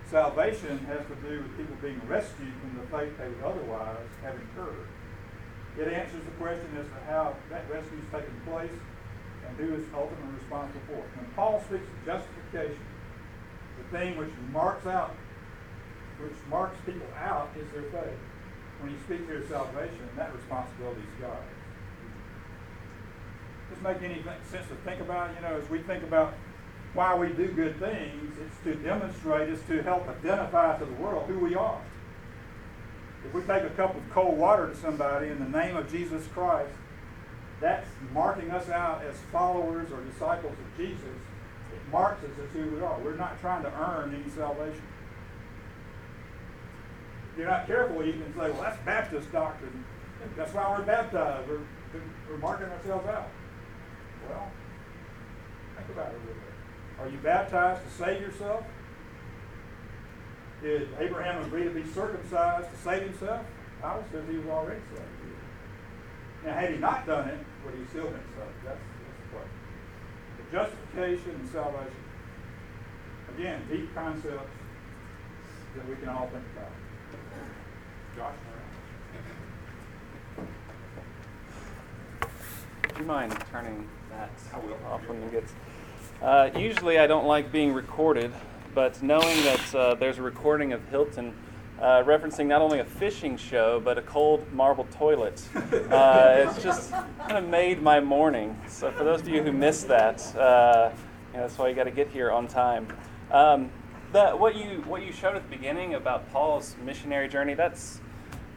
Salvation 0.09 0.79
has 0.87 1.01
to 1.07 1.15
do 1.29 1.43
with 1.43 1.57
people 1.57 1.77
being 1.83 2.01
rescued 2.07 2.53
from 2.61 2.79
the 2.79 2.87
fate 2.87 3.19
they 3.19 3.29
would 3.29 3.45
otherwise 3.45 4.09
have 4.23 4.35
incurred. 4.35 4.87
It 5.79 5.89
answers 5.89 6.25
the 6.25 6.31
question 6.33 6.69
as 6.79 6.87
to 6.87 7.01
how 7.07 7.37
that 7.51 7.71
rescue 7.71 7.99
is 7.99 8.09
taking 8.11 8.41
place 8.47 8.73
and 9.47 9.57
who 9.57 9.75
is 9.75 9.85
ultimately 9.95 10.35
responsible 10.39 10.81
for 10.87 10.99
it. 10.99 11.11
When 11.17 11.27
Paul 11.37 11.63
speaks 11.67 11.87
of 11.87 12.07
justification, 12.07 12.85
the 13.79 13.99
thing 13.99 14.17
which 14.17 14.31
marks 14.53 14.87
out, 14.87 15.15
which 16.21 16.33
marks 16.51 16.77
people 16.85 17.07
out 17.17 17.51
is 17.57 17.71
their 17.73 17.89
faith. 17.91 18.19
When 18.81 18.93
he 18.93 18.99
speaks 19.05 19.27
here 19.27 19.43
of 19.43 19.49
salvation, 19.49 20.09
that 20.17 20.35
responsibility 20.35 21.01
is 21.01 21.21
God's. 21.21 21.39
Does 23.71 23.83
make 23.83 24.03
any 24.03 24.23
sense 24.51 24.67
to 24.69 24.75
think 24.85 25.01
about? 25.01 25.31
You 25.37 25.43
know, 25.43 25.57
as 25.57 25.69
we 25.71 25.79
think 25.81 26.03
about 26.03 26.35
why 26.95 27.15
we 27.15 27.29
do 27.29 27.47
good 27.49 27.79
things, 27.79 28.37
it's 28.41 28.65
to 28.65 28.75
demonstrate, 28.75 29.49
it's 29.49 29.63
to 29.69 29.83
help 29.83 30.09
identify 30.09 30.79
to 30.79 30.85
the 30.85 30.93
world 30.95 31.27
who 31.29 31.39
we 31.39 31.55
are. 31.55 31.81
If 33.27 33.35
we 33.35 33.43
take 33.43 33.63
a 33.65 33.71
cup 33.71 33.95
of 33.95 34.11
cold 34.11 34.39
water 34.39 34.69
to 34.69 34.77
somebody 34.77 35.29
in 35.29 35.39
the 35.39 35.59
name 35.59 35.77
of 35.77 35.91
Jesus 35.91 36.27
Christ, 36.29 36.73
that's 37.61 37.87
marking 38.15 38.51
us 38.51 38.69
out 38.71 39.03
as 39.05 39.15
followers 39.31 39.93
or 39.93 40.01
disciples 40.03 40.53
of 40.53 40.77
Jesus. 40.77 41.05
It 41.73 41.93
marks 41.93 42.25
us 42.25 42.31
as 42.43 42.51
who 42.53 42.71
we 42.75 42.81
are. 42.81 42.99
We're 43.01 43.17
not 43.17 43.39
trying 43.41 43.63
to 43.63 43.73
earn 43.79 44.15
any 44.15 44.31
salvation. 44.31 44.83
If 47.33 47.39
you're 47.39 47.47
not 47.47 47.67
careful, 47.67 48.05
you 48.05 48.15
can 48.15 48.33
say, 48.35 48.51
well, 48.51 48.63
that's 48.63 48.81
Baptist 48.85 49.31
doctrine. 49.31 49.85
That's 50.37 50.53
why 50.53 50.77
we're 50.77 50.85
baptized. 50.85 51.49
We're, 51.49 51.61
we're 52.31 52.39
marking 52.39 52.67
ourselves 52.67 53.07
out. 53.09 53.29
Well, 54.29 54.51
think 55.77 55.91
about 55.91 56.13
it 56.13 56.17
a 56.17 56.21
little 56.21 56.35
bit. 56.35 57.01
Are 57.01 57.09
you 57.09 57.19
baptized 57.19 57.83
to 57.85 57.91
save 57.91 58.21
yourself? 58.21 58.65
Did 60.63 60.89
Abraham 60.99 61.45
agree 61.45 61.65
to 61.65 61.71
be 61.71 61.85
circumcised 61.91 62.71
to 62.71 62.77
save 62.83 63.03
himself? 63.03 63.47
The 63.77 63.83
Bible 63.83 64.05
says 64.13 64.25
he 64.31 64.37
was 64.37 64.47
already 64.49 64.81
saved. 64.95 65.09
Now, 66.45 66.55
had 66.55 66.71
he 66.71 66.79
not 66.79 67.07
done 67.07 67.29
it, 67.29 67.39
would 67.65 67.75
he 67.75 67.85
still 67.87 68.05
been 68.05 68.15
saved? 68.15 68.65
That's, 68.65 68.79
that's 68.79 68.81
the 69.23 69.37
question. 69.37 69.57
The 70.37 70.45
justification 70.57 71.41
and 71.41 71.49
salvation. 71.49 71.93
Again, 73.37 73.63
deep 73.71 73.95
concepts 73.95 74.51
that 75.77 75.89
we 75.89 75.97
can 75.97 76.09
all 76.09 76.29
think 76.29 76.45
about. 76.57 76.73
Josh? 78.17 78.35
Do 82.89 82.99
you 82.99 83.05
mind 83.05 83.35
turning 83.51 83.89
that 84.11 84.31
I 84.53 84.57
off 84.93 85.09
when 85.09 85.23
you 85.23 85.29
get? 85.29 85.45
Uh, 86.21 86.51
usually, 86.59 86.99
I 86.99 87.07
don't 87.07 87.27
like 87.27 87.51
being 87.51 87.73
recorded, 87.73 88.33
but 88.75 89.03
knowing 89.03 89.43
that 89.43 89.75
uh, 89.75 89.95
there's 89.95 90.19
a 90.19 90.23
recording 90.23 90.73
of 90.73 90.87
Hilton 90.89 91.35
uh, 91.81 92.03
referencing 92.05 92.47
not 92.47 92.61
only 92.61 92.81
a 92.81 92.85
fishing 92.85 93.37
show 93.37 93.81
but 93.81 93.97
a 93.97 94.03
cold 94.03 94.51
marble 94.53 94.87
toilet, 94.91 95.43
uh, 95.55 96.47
it's 96.47 96.63
just 96.63 96.93
kind 96.93 97.37
of 97.37 97.49
made 97.49 97.83
my 97.83 98.01
morning. 98.01 98.57
So 98.69 98.91
for 98.91 99.05
those 99.05 99.21
of 99.21 99.29
you 99.29 99.43
who 99.43 99.53
missed 99.53 99.89
that, 99.89 100.21
uh, 100.37 100.91
you 101.33 101.39
know, 101.39 101.47
that's 101.47 101.59
why 101.59 101.69
you 101.69 101.75
got 101.75 101.85
to 101.85 101.91
get 101.91 102.09
here 102.09 102.31
on 102.31 102.47
time. 102.47 102.87
Um, 103.31 103.71
that 104.13 104.39
what 104.39 104.57
you 104.57 104.83
what 104.87 105.03
you 105.03 105.13
showed 105.13 105.37
at 105.37 105.49
the 105.49 105.57
beginning 105.57 105.95
about 105.95 106.31
Paul's 106.33 106.77
missionary 106.85 107.29
journey, 107.29 107.55
that's 107.55 108.01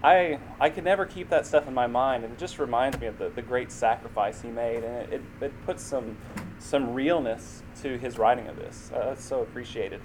I 0.04 0.40
I 0.60 0.70
could 0.70 0.84
never 0.84 1.06
keep 1.06 1.30
that 1.30 1.46
stuff 1.46 1.68
in 1.68 1.74
my 1.74 1.88
mind, 1.88 2.24
and 2.24 2.34
it 2.34 2.40
just 2.40 2.60
reminds 2.60 3.00
me 3.00 3.08
of 3.08 3.18
the, 3.18 3.30
the 3.30 3.42
great 3.42 3.72
sacrifice 3.72 4.42
he 4.42 4.50
made, 4.50 4.84
and 4.84 4.96
it, 4.96 5.14
it, 5.14 5.22
it 5.46 5.66
puts 5.66 5.84
some 5.84 6.18
some 6.64 6.94
realness 6.94 7.62
to 7.82 7.98
his 7.98 8.18
writing 8.18 8.48
of 8.48 8.56
this. 8.56 8.90
Uh, 8.94 9.08
that's 9.08 9.24
so 9.24 9.42
appreciated. 9.42 10.00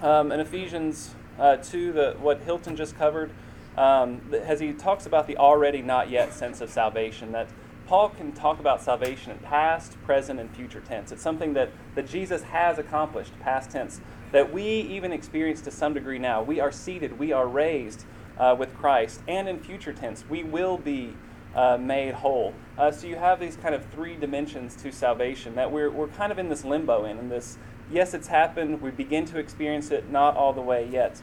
Um, 0.00 0.32
in 0.32 0.40
Ephesians 0.40 1.14
uh, 1.38 1.56
two, 1.56 1.92
the 1.92 2.16
what 2.18 2.40
Hilton 2.40 2.76
just 2.76 2.96
covered, 2.96 3.30
um, 3.76 4.20
as 4.32 4.58
he 4.58 4.72
talks 4.72 5.06
about 5.06 5.26
the 5.26 5.36
already 5.36 5.82
not 5.82 6.08
yet 6.08 6.32
sense 6.32 6.60
of 6.60 6.70
salvation, 6.70 7.32
that 7.32 7.48
Paul 7.86 8.08
can 8.08 8.32
talk 8.32 8.58
about 8.58 8.82
salvation 8.82 9.30
in 9.32 9.38
past, 9.38 10.02
present, 10.02 10.40
and 10.40 10.50
future 10.50 10.80
tense. 10.80 11.12
It's 11.12 11.22
something 11.22 11.52
that, 11.54 11.70
that 11.94 12.08
Jesus 12.08 12.42
has 12.42 12.78
accomplished, 12.78 13.38
past 13.40 13.70
tense, 13.70 14.00
that 14.32 14.52
we 14.52 14.64
even 14.64 15.12
experience 15.12 15.60
to 15.62 15.70
some 15.70 15.94
degree 15.94 16.18
now. 16.18 16.42
We 16.42 16.58
are 16.58 16.72
seated, 16.72 17.18
we 17.18 17.32
are 17.32 17.46
raised 17.46 18.04
uh, 18.38 18.56
with 18.58 18.74
Christ, 18.74 19.20
and 19.28 19.48
in 19.48 19.60
future 19.60 19.92
tense, 19.92 20.24
we 20.28 20.42
will 20.42 20.78
be 20.78 21.14
uh, 21.54 21.76
made 21.76 22.14
whole. 22.14 22.54
Uh, 22.78 22.90
so 22.90 23.06
you 23.06 23.16
have 23.16 23.40
these 23.40 23.56
kind 23.56 23.74
of 23.74 23.84
three 23.86 24.16
dimensions 24.16 24.76
to 24.76 24.92
salvation 24.92 25.54
that 25.54 25.72
we're, 25.72 25.90
we're 25.90 26.08
kind 26.08 26.30
of 26.30 26.38
in 26.38 26.48
this 26.50 26.64
limbo 26.64 27.06
in, 27.06 27.18
in 27.18 27.28
this, 27.30 27.56
yes, 27.90 28.12
it's 28.12 28.28
happened, 28.28 28.82
we 28.82 28.90
begin 28.90 29.24
to 29.24 29.38
experience 29.38 29.90
it, 29.90 30.10
not 30.10 30.36
all 30.36 30.52
the 30.52 30.60
way 30.60 30.86
yet. 30.86 31.22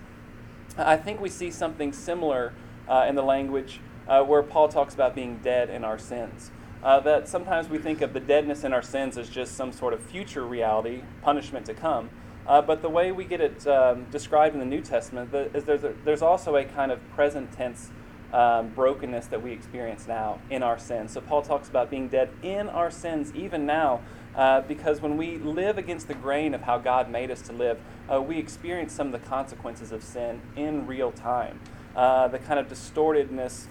I 0.77 0.97
think 0.97 1.21
we 1.21 1.29
see 1.29 1.51
something 1.51 1.93
similar 1.93 2.53
uh, 2.87 3.05
in 3.07 3.13
the 3.13 3.21
language 3.21 3.79
uh, 4.07 4.23
where 4.23 4.41
Paul 4.41 4.67
talks 4.67 4.95
about 4.95 5.13
being 5.13 5.39
dead 5.43 5.69
in 5.69 5.83
our 5.83 5.99
sins. 5.99 6.49
Uh, 6.83 6.99
that 7.01 7.29
sometimes 7.29 7.69
we 7.69 7.77
think 7.77 8.01
of 8.01 8.13
the 8.13 8.19
deadness 8.19 8.63
in 8.63 8.73
our 8.73 8.81
sins 8.81 9.17
as 9.17 9.29
just 9.29 9.55
some 9.55 9.71
sort 9.71 9.93
of 9.93 10.01
future 10.01 10.45
reality, 10.45 11.03
punishment 11.21 11.65
to 11.67 11.73
come. 11.73 12.09
Uh, 12.45 12.61
but 12.61 12.81
the 12.81 12.89
way 12.89 13.11
we 13.11 13.23
get 13.23 13.39
it 13.39 13.65
um, 13.67 14.05
described 14.11 14.53
in 14.53 14.59
the 14.59 14.65
New 14.65 14.81
Testament 14.81 15.31
the, 15.31 15.55
is 15.55 15.63
there's, 15.63 15.83
a, 15.83 15.93
there's 16.03 16.21
also 16.21 16.55
a 16.55 16.65
kind 16.65 16.91
of 16.91 16.99
present 17.11 17.51
tense 17.53 17.91
um, 18.33 18.69
brokenness 18.69 19.27
that 19.27 19.41
we 19.41 19.51
experience 19.51 20.07
now 20.07 20.39
in 20.49 20.63
our 20.63 20.77
sins. 20.77 21.13
So 21.13 21.21
Paul 21.21 21.43
talks 21.43 21.69
about 21.69 21.89
being 21.89 22.09
dead 22.09 22.29
in 22.41 22.67
our 22.67 22.89
sins 22.91 23.31
even 23.35 23.65
now, 23.65 24.01
uh, 24.35 24.61
because 24.61 24.99
when 24.99 25.15
we 25.15 25.37
live 25.37 25.77
against 25.77 26.07
the 26.07 26.15
grain 26.15 26.53
of 26.53 26.63
how 26.63 26.79
God 26.79 27.09
made 27.09 27.29
us 27.29 27.41
to 27.43 27.53
live, 27.53 27.79
uh, 28.11 28.21
we 28.21 28.37
experience 28.39 28.91
some 28.91 29.13
of 29.13 29.21
the 29.21 29.27
consequences 29.27 29.91
of 29.91 30.03
sin 30.03 30.41
in 30.55 30.87
real 30.87 31.11
time. 31.11 31.59
Uh, 31.95 32.27
the 32.27 32.39
kind 32.39 32.59
of 32.59 32.67
distortedness 32.67 33.67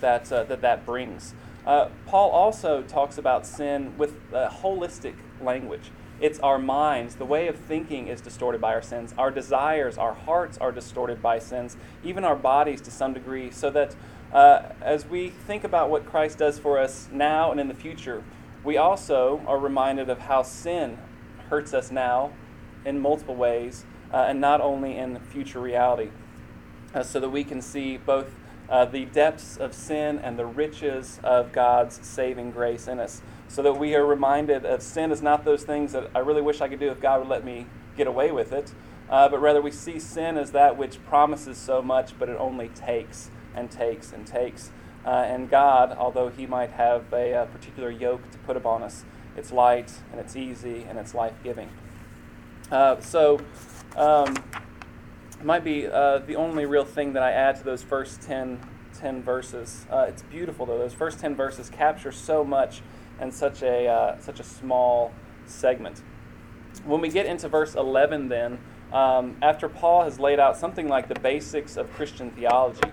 that 0.00 0.32
uh, 0.32 0.44
that, 0.44 0.62
that 0.62 0.86
brings. 0.86 1.34
Uh, 1.66 1.90
Paul 2.06 2.30
also 2.30 2.82
talks 2.82 3.18
about 3.18 3.46
sin 3.46 3.98
with 3.98 4.14
holistic 4.32 5.14
language. 5.42 5.90
It's 6.20 6.38
our 6.40 6.58
minds. 6.58 7.14
The 7.14 7.24
way 7.24 7.48
of 7.48 7.56
thinking 7.56 8.08
is 8.08 8.20
distorted 8.20 8.60
by 8.60 8.74
our 8.74 8.82
sins. 8.82 9.14
Our 9.16 9.30
desires, 9.30 9.96
our 9.96 10.12
hearts 10.12 10.58
are 10.58 10.70
distorted 10.70 11.22
by 11.22 11.38
sins, 11.38 11.78
even 12.04 12.24
our 12.24 12.36
bodies 12.36 12.82
to 12.82 12.90
some 12.90 13.14
degree, 13.14 13.50
so 13.50 13.70
that 13.70 13.96
uh, 14.32 14.62
as 14.82 15.06
we 15.06 15.30
think 15.30 15.64
about 15.64 15.88
what 15.88 16.04
Christ 16.04 16.38
does 16.38 16.58
for 16.58 16.78
us 16.78 17.08
now 17.10 17.50
and 17.50 17.58
in 17.58 17.68
the 17.68 17.74
future, 17.74 18.22
we 18.62 18.76
also 18.76 19.42
are 19.46 19.58
reminded 19.58 20.10
of 20.10 20.18
how 20.18 20.42
sin 20.42 20.98
hurts 21.48 21.72
us 21.72 21.90
now 21.90 22.32
in 22.84 23.00
multiple 23.00 23.34
ways, 23.34 23.86
uh, 24.12 24.26
and 24.28 24.40
not 24.40 24.60
only 24.60 24.96
in 24.96 25.18
future 25.20 25.60
reality, 25.60 26.10
uh, 26.94 27.02
so 27.02 27.18
that 27.18 27.30
we 27.30 27.44
can 27.44 27.62
see 27.62 27.96
both 27.96 28.34
uh, 28.68 28.84
the 28.84 29.06
depths 29.06 29.56
of 29.56 29.74
sin 29.74 30.18
and 30.18 30.38
the 30.38 30.46
riches 30.46 31.18
of 31.24 31.50
God's 31.50 32.06
saving 32.06 32.50
grace 32.52 32.86
in 32.86 33.00
us, 33.00 33.22
so 33.50 33.62
that 33.62 33.72
we 33.72 33.96
are 33.96 34.06
reminded 34.06 34.64
of 34.64 34.80
sin 34.80 35.10
is 35.10 35.20
not 35.20 35.44
those 35.44 35.64
things 35.64 35.92
that 35.92 36.08
I 36.14 36.20
really 36.20 36.40
wish 36.40 36.60
I 36.60 36.68
could 36.68 36.78
do 36.78 36.88
if 36.90 37.00
God 37.00 37.18
would 37.18 37.28
let 37.28 37.44
me 37.44 37.66
get 37.96 38.06
away 38.06 38.30
with 38.30 38.52
it, 38.52 38.72
uh, 39.10 39.28
but 39.28 39.40
rather 39.40 39.60
we 39.60 39.72
see 39.72 39.98
sin 39.98 40.38
as 40.38 40.52
that 40.52 40.76
which 40.76 41.04
promises 41.04 41.58
so 41.58 41.82
much, 41.82 42.16
but 42.16 42.28
it 42.28 42.36
only 42.38 42.68
takes 42.68 43.28
and 43.56 43.68
takes 43.68 44.12
and 44.12 44.24
takes. 44.24 44.70
Uh, 45.04 45.24
and 45.26 45.50
God, 45.50 45.96
although 45.98 46.28
He 46.28 46.46
might 46.46 46.70
have 46.70 47.12
a, 47.12 47.32
a, 47.32 47.46
particular 47.46 47.90
yoke 47.90 48.30
to 48.30 48.38
put 48.38 48.56
upon 48.56 48.84
us, 48.84 49.04
it's 49.36 49.50
light 49.50 49.92
and 50.12 50.20
it's 50.20 50.36
easy 50.36 50.84
and 50.88 50.96
it's 50.96 51.12
life 51.12 51.34
giving. 51.42 51.70
Uh, 52.70 53.00
so, 53.00 53.40
um, 53.96 54.36
it 55.40 55.44
might 55.44 55.64
be 55.64 55.88
uh, 55.88 56.18
the 56.18 56.36
only 56.36 56.66
real 56.66 56.84
thing 56.84 57.14
that 57.14 57.22
I 57.24 57.32
add 57.32 57.56
to 57.56 57.64
those 57.64 57.82
first 57.82 58.20
10, 58.22 58.60
10 58.96 59.22
verses. 59.24 59.86
Uh, 59.90 60.06
it's 60.06 60.22
beautiful, 60.22 60.66
though. 60.66 60.78
Those 60.78 60.92
first 60.92 61.18
10 61.18 61.34
verses 61.34 61.68
capture 61.68 62.12
so 62.12 62.44
much 62.44 62.82
in 63.20 63.30
such 63.30 63.62
a, 63.62 63.86
uh, 63.86 64.18
such 64.18 64.40
a 64.40 64.44
small 64.44 65.12
segment. 65.46 66.02
When 66.84 67.00
we 67.00 67.08
get 67.08 67.26
into 67.26 67.48
verse 67.48 67.74
11, 67.74 68.28
then, 68.28 68.58
um, 68.92 69.36
after 69.42 69.68
Paul 69.68 70.04
has 70.04 70.18
laid 70.18 70.40
out 70.40 70.56
something 70.56 70.88
like 70.88 71.08
the 71.08 71.18
basics 71.20 71.76
of 71.76 71.92
Christian 71.92 72.30
theology, 72.30 72.90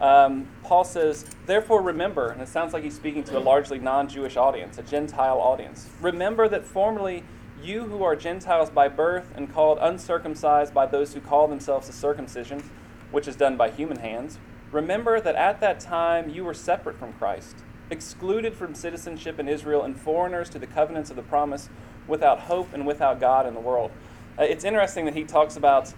um, 0.00 0.46
Paul 0.62 0.84
says, 0.84 1.24
Therefore 1.46 1.82
remember, 1.82 2.28
and 2.28 2.42
it 2.42 2.48
sounds 2.48 2.72
like 2.72 2.82
he's 2.82 2.96
speaking 2.96 3.24
to 3.24 3.38
a 3.38 3.40
largely 3.40 3.78
non 3.78 4.08
Jewish 4.08 4.36
audience, 4.36 4.78
a 4.78 4.82
Gentile 4.82 5.38
audience. 5.38 5.88
Remember 6.00 6.48
that 6.48 6.64
formerly 6.64 7.24
you 7.62 7.84
who 7.84 8.02
are 8.02 8.14
Gentiles 8.14 8.68
by 8.70 8.88
birth 8.88 9.32
and 9.34 9.52
called 9.52 9.78
uncircumcised 9.80 10.74
by 10.74 10.86
those 10.86 11.14
who 11.14 11.20
call 11.20 11.48
themselves 11.48 11.86
the 11.86 11.92
circumcision, 11.92 12.62
which 13.10 13.26
is 13.26 13.36
done 13.36 13.56
by 13.56 13.70
human 13.70 13.98
hands, 13.98 14.38
remember 14.70 15.20
that 15.20 15.34
at 15.34 15.60
that 15.60 15.80
time 15.80 16.28
you 16.28 16.44
were 16.44 16.54
separate 16.54 16.98
from 16.98 17.12
Christ, 17.14 17.56
excluded 17.90 18.54
from 18.54 18.74
citizenship 18.74 19.38
in 19.38 19.48
Israel, 19.48 19.82
and 19.82 19.98
foreigners 19.98 20.48
to 20.50 20.58
the 20.58 20.66
covenants 20.66 21.10
of 21.10 21.16
the 21.16 21.22
promise, 21.22 21.68
without 22.06 22.40
hope 22.40 22.72
and 22.72 22.86
without 22.86 23.20
God 23.20 23.46
in 23.46 23.54
the 23.54 23.60
world. 23.60 23.90
Uh, 24.38 24.42
it's 24.42 24.64
interesting 24.64 25.04
that 25.04 25.14
he 25.14 25.24
talks 25.24 25.56
about 25.56 25.92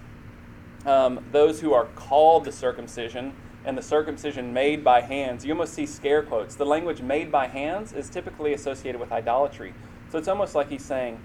um, 0.87 1.25
those 1.33 1.61
who 1.61 1.73
are 1.73 1.87
called 1.97 2.45
the 2.45 2.53
circumcision 2.53 3.33
and 3.65 3.77
the 3.77 3.83
circumcision 3.83 4.53
made 4.53 4.83
by 4.83 5.01
hands. 5.01 5.45
You 5.45 5.53
almost 5.53 5.75
see 5.75 5.85
scare 5.85 6.23
quotes. 6.23 6.55
The 6.55 6.65
language 6.65 7.03
made 7.03 7.31
by 7.31 7.49
hands 7.49 7.93
is 7.93 8.09
typically 8.09 8.55
associated 8.55 9.01
with 9.01 9.13
idolatry. 9.13 9.75
So 10.11 10.19
it's 10.19 10.29
almost 10.29 10.55
like 10.55 10.71
he's 10.71 10.85
saying, 10.85 11.21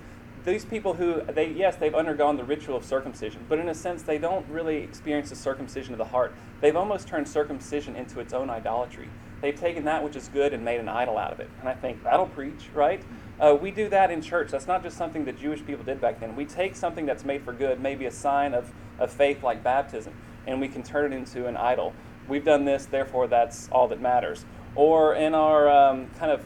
these 0.45 0.65
people 0.65 0.93
who 0.93 1.21
they 1.21 1.49
yes 1.49 1.75
they've 1.77 1.95
undergone 1.95 2.35
the 2.35 2.43
ritual 2.43 2.75
of 2.75 2.83
circumcision 2.83 3.45
but 3.47 3.59
in 3.59 3.69
a 3.69 3.75
sense 3.75 4.03
they 4.03 4.17
don't 4.17 4.47
really 4.49 4.77
experience 4.77 5.29
the 5.29 5.35
circumcision 5.35 5.93
of 5.93 5.97
the 5.97 6.05
heart. 6.05 6.33
They've 6.61 6.75
almost 6.75 7.07
turned 7.07 7.27
circumcision 7.27 7.95
into 7.95 8.19
its 8.19 8.33
own 8.33 8.49
idolatry. 8.49 9.09
They've 9.41 9.57
taken 9.57 9.85
that 9.85 10.03
which 10.03 10.15
is 10.15 10.29
good 10.29 10.53
and 10.53 10.63
made 10.63 10.79
an 10.79 10.89
idol 10.89 11.17
out 11.17 11.31
of 11.31 11.39
it. 11.39 11.49
And 11.59 11.69
i 11.69 11.73
think 11.73 12.03
that'll 12.03 12.27
preach 12.27 12.69
right? 12.73 13.01
Uh, 13.39 13.57
we 13.59 13.71
do 13.71 13.89
that 13.89 14.11
in 14.11 14.21
church. 14.21 14.51
That's 14.51 14.67
not 14.67 14.83
just 14.83 14.97
something 14.97 15.25
that 15.25 15.39
jewish 15.39 15.65
people 15.65 15.83
did 15.83 16.01
back 16.01 16.19
then. 16.19 16.35
We 16.35 16.45
take 16.45 16.75
something 16.75 17.05
that's 17.05 17.23
made 17.23 17.43
for 17.43 17.53
good 17.53 17.79
maybe 17.79 18.05
a 18.05 18.11
sign 18.11 18.53
of, 18.53 18.71
of 18.99 19.11
faith 19.11 19.43
like 19.43 19.63
baptism 19.63 20.13
and 20.45 20.59
we 20.59 20.67
can 20.67 20.83
turn 20.83 21.13
it 21.13 21.15
into 21.15 21.47
an 21.47 21.55
idol. 21.55 21.93
We've 22.27 22.45
done 22.45 22.65
this 22.65 22.85
therefore 22.85 23.27
that's 23.27 23.69
all 23.69 23.87
that 23.87 24.01
matters. 24.01 24.45
Or 24.75 25.13
in 25.13 25.35
our 25.35 25.69
um, 25.69 26.07
kind 26.17 26.31
of 26.31 26.43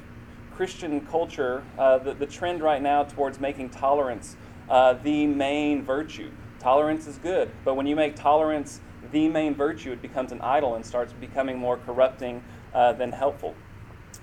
Christian 0.57 1.01
culture, 1.01 1.63
uh, 1.77 1.99
the, 1.99 2.15
the 2.15 2.25
trend 2.25 2.63
right 2.63 2.81
now 2.81 3.03
towards 3.03 3.39
making 3.39 3.69
tolerance 3.69 4.35
uh, 4.67 4.93
the 4.93 5.27
main 5.27 5.83
virtue. 5.83 6.31
Tolerance 6.57 7.05
is 7.05 7.19
good, 7.19 7.51
but 7.63 7.75
when 7.75 7.85
you 7.85 7.95
make 7.95 8.15
tolerance 8.15 8.81
the 9.11 9.29
main 9.29 9.53
virtue, 9.53 9.91
it 9.91 10.01
becomes 10.01 10.31
an 10.31 10.41
idol 10.41 10.73
and 10.73 10.83
starts 10.83 11.13
becoming 11.13 11.59
more 11.59 11.77
corrupting 11.77 12.43
uh, 12.73 12.91
than 12.93 13.11
helpful. 13.11 13.53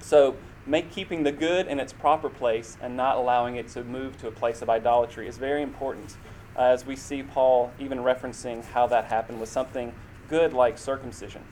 So, 0.00 0.34
make 0.66 0.90
keeping 0.90 1.22
the 1.22 1.30
good 1.30 1.68
in 1.68 1.78
its 1.78 1.92
proper 1.92 2.28
place 2.28 2.76
and 2.82 2.96
not 2.96 3.16
allowing 3.16 3.54
it 3.54 3.68
to 3.68 3.84
move 3.84 4.16
to 4.18 4.26
a 4.26 4.32
place 4.32 4.60
of 4.60 4.68
idolatry 4.68 5.28
is 5.28 5.38
very 5.38 5.62
important. 5.62 6.16
Uh, 6.56 6.62
as 6.62 6.84
we 6.84 6.96
see 6.96 7.22
Paul 7.22 7.70
even 7.78 7.98
referencing 7.98 8.64
how 8.64 8.88
that 8.88 9.04
happened 9.04 9.38
with 9.38 9.48
something 9.48 9.94
good 10.28 10.52
like 10.52 10.78
circumcision. 10.78 11.44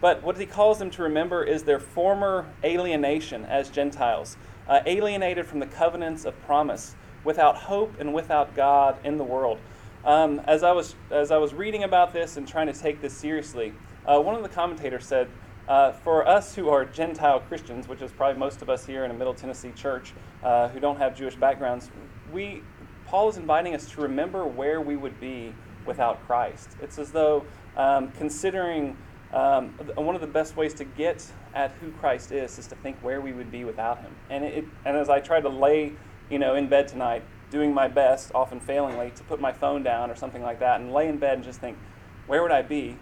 But 0.00 0.22
what 0.22 0.36
he 0.38 0.46
calls 0.46 0.78
them 0.78 0.90
to 0.92 1.02
remember 1.02 1.42
is 1.42 1.64
their 1.64 1.80
former 1.80 2.46
alienation 2.62 3.44
as 3.44 3.68
Gentiles, 3.68 4.36
uh, 4.68 4.80
alienated 4.86 5.46
from 5.46 5.58
the 5.58 5.66
covenants 5.66 6.24
of 6.24 6.40
promise, 6.42 6.94
without 7.24 7.56
hope 7.56 7.98
and 7.98 8.14
without 8.14 8.54
God 8.54 8.96
in 9.04 9.18
the 9.18 9.24
world. 9.24 9.58
Um, 10.04 10.40
as, 10.46 10.62
I 10.62 10.72
was, 10.72 10.94
as 11.10 11.30
I 11.30 11.38
was 11.38 11.52
reading 11.52 11.82
about 11.82 12.12
this 12.12 12.36
and 12.36 12.46
trying 12.46 12.68
to 12.68 12.72
take 12.72 13.00
this 13.00 13.12
seriously, 13.12 13.74
uh, 14.06 14.20
one 14.20 14.34
of 14.34 14.42
the 14.42 14.48
commentators 14.48 15.04
said, 15.04 15.28
uh, 15.68 15.92
for 15.92 16.26
us 16.26 16.54
who 16.54 16.70
are 16.70 16.84
Gentile 16.84 17.40
Christians, 17.40 17.88
which 17.88 18.00
is 18.00 18.10
probably 18.12 18.38
most 18.38 18.62
of 18.62 18.70
us 18.70 18.86
here 18.86 19.04
in 19.04 19.10
a 19.10 19.14
Middle 19.14 19.34
Tennessee 19.34 19.72
church 19.72 20.14
uh, 20.42 20.68
who 20.68 20.80
don't 20.80 20.96
have 20.96 21.14
Jewish 21.14 21.34
backgrounds, 21.34 21.90
we, 22.32 22.62
Paul 23.06 23.28
is 23.28 23.36
inviting 23.36 23.74
us 23.74 23.90
to 23.90 24.00
remember 24.00 24.46
where 24.46 24.80
we 24.80 24.96
would 24.96 25.20
be 25.20 25.52
without 25.84 26.24
Christ. 26.26 26.76
It's 26.80 26.98
as 26.98 27.10
though 27.10 27.44
um, 27.76 28.10
considering 28.12 28.96
um, 29.32 29.68
one 29.96 30.14
of 30.14 30.20
the 30.20 30.26
best 30.26 30.56
ways 30.56 30.74
to 30.74 30.84
get 30.84 31.30
at 31.54 31.72
who 31.80 31.90
Christ 31.92 32.32
is 32.32 32.58
is 32.58 32.66
to 32.68 32.74
think 32.76 32.96
where 33.02 33.20
we 33.20 33.32
would 33.32 33.50
be 33.50 33.64
without 33.64 34.00
Him. 34.00 34.12
And 34.30 34.44
it, 34.44 34.64
and 34.84 34.96
as 34.96 35.08
I 35.08 35.20
try 35.20 35.40
to 35.40 35.48
lay, 35.48 35.92
you 36.30 36.38
know, 36.38 36.54
in 36.54 36.68
bed 36.68 36.88
tonight, 36.88 37.24
doing 37.50 37.72
my 37.74 37.88
best, 37.88 38.30
often 38.34 38.60
failingly, 38.60 39.10
to 39.10 39.22
put 39.24 39.40
my 39.40 39.52
phone 39.52 39.82
down 39.82 40.10
or 40.10 40.16
something 40.16 40.42
like 40.42 40.60
that, 40.60 40.80
and 40.80 40.92
lay 40.92 41.08
in 41.08 41.18
bed 41.18 41.34
and 41.34 41.44
just 41.44 41.60
think, 41.60 41.76
where 42.26 42.42
would 42.42 42.52
I 42.52 42.62
be? 42.62 42.96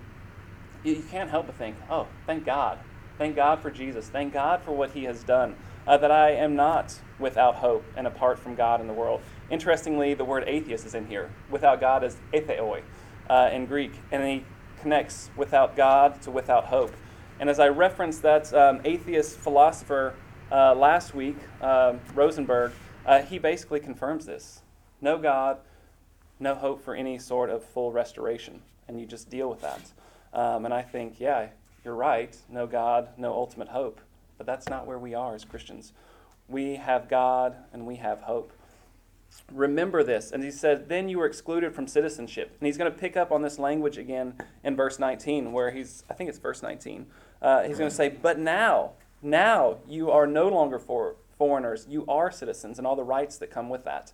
You, 0.84 0.94
you 0.94 1.02
can't 1.02 1.30
help 1.30 1.46
but 1.46 1.56
think, 1.56 1.76
oh, 1.90 2.08
thank 2.26 2.44
God, 2.44 2.78
thank 3.18 3.36
God 3.36 3.60
for 3.60 3.70
Jesus, 3.70 4.08
thank 4.08 4.32
God 4.32 4.62
for 4.62 4.72
what 4.72 4.92
He 4.92 5.04
has 5.04 5.22
done. 5.22 5.54
Uh, 5.86 5.96
that 5.96 6.10
I 6.10 6.30
am 6.30 6.56
not 6.56 6.98
without 7.16 7.56
hope 7.56 7.86
and 7.96 8.08
apart 8.08 8.40
from 8.40 8.56
God 8.56 8.80
in 8.80 8.88
the 8.88 8.92
world. 8.92 9.22
Interestingly, 9.48 10.14
the 10.14 10.24
word 10.24 10.42
atheist 10.48 10.84
is 10.84 10.96
in 10.96 11.06
here. 11.06 11.30
Without 11.48 11.80
God 11.80 12.02
is 12.02 12.16
atheoi 12.34 12.82
uh, 13.30 13.50
in 13.52 13.66
Greek, 13.66 14.00
and 14.10 14.24
he 14.24 14.44
connects 14.80 15.30
without 15.36 15.76
God 15.76 16.20
to 16.22 16.30
without 16.30 16.66
hope. 16.66 16.94
And 17.38 17.50
as 17.50 17.58
I 17.58 17.68
referenced 17.68 18.22
that 18.22 18.52
um, 18.54 18.80
atheist 18.84 19.36
philosopher 19.38 20.14
uh, 20.50 20.74
last 20.74 21.14
week, 21.14 21.36
um, 21.60 22.00
Rosenberg, 22.14 22.72
uh, 23.04 23.22
he 23.22 23.38
basically 23.38 23.80
confirms 23.80 24.26
this 24.26 24.62
no 25.00 25.18
God, 25.18 25.58
no 26.40 26.54
hope 26.54 26.82
for 26.82 26.94
any 26.94 27.18
sort 27.18 27.50
of 27.50 27.62
full 27.62 27.92
restoration. 27.92 28.62
And 28.88 29.00
you 29.00 29.06
just 29.06 29.28
deal 29.28 29.48
with 29.50 29.60
that. 29.62 29.80
Um, 30.32 30.64
and 30.64 30.72
I 30.72 30.82
think, 30.82 31.18
yeah, 31.18 31.48
you're 31.84 31.94
right. 31.94 32.36
No 32.48 32.66
God, 32.66 33.08
no 33.16 33.32
ultimate 33.32 33.68
hope. 33.68 34.00
But 34.38 34.46
that's 34.46 34.68
not 34.68 34.86
where 34.86 34.98
we 34.98 35.14
are 35.14 35.34
as 35.34 35.44
Christians. 35.44 35.92
We 36.48 36.76
have 36.76 37.08
God 37.08 37.56
and 37.72 37.86
we 37.86 37.96
have 37.96 38.20
hope. 38.20 38.52
Remember 39.52 40.02
this. 40.02 40.32
And 40.32 40.42
he 40.42 40.50
said, 40.50 40.88
Then 40.88 41.08
you 41.08 41.18
were 41.18 41.26
excluded 41.26 41.74
from 41.74 41.86
citizenship. 41.86 42.56
And 42.58 42.66
he's 42.66 42.76
going 42.76 42.90
to 42.90 42.98
pick 42.98 43.16
up 43.16 43.30
on 43.30 43.42
this 43.42 43.58
language 43.58 43.98
again 43.98 44.34
in 44.64 44.76
verse 44.76 44.98
19, 44.98 45.52
where 45.52 45.70
he's, 45.70 46.04
I 46.10 46.14
think 46.14 46.28
it's 46.28 46.38
verse 46.38 46.62
19. 46.62 47.06
Uh, 47.40 47.62
he's 47.62 47.78
going 47.78 47.90
to 47.90 47.94
say, 47.94 48.08
But 48.08 48.38
now, 48.38 48.92
now 49.22 49.78
you 49.86 50.10
are 50.10 50.26
no 50.26 50.48
longer 50.48 50.78
for 50.78 51.16
foreigners. 51.38 51.86
You 51.88 52.04
are 52.08 52.30
citizens 52.30 52.78
and 52.78 52.86
all 52.86 52.96
the 52.96 53.04
rights 53.04 53.38
that 53.38 53.50
come 53.50 53.68
with 53.68 53.84
that. 53.84 54.12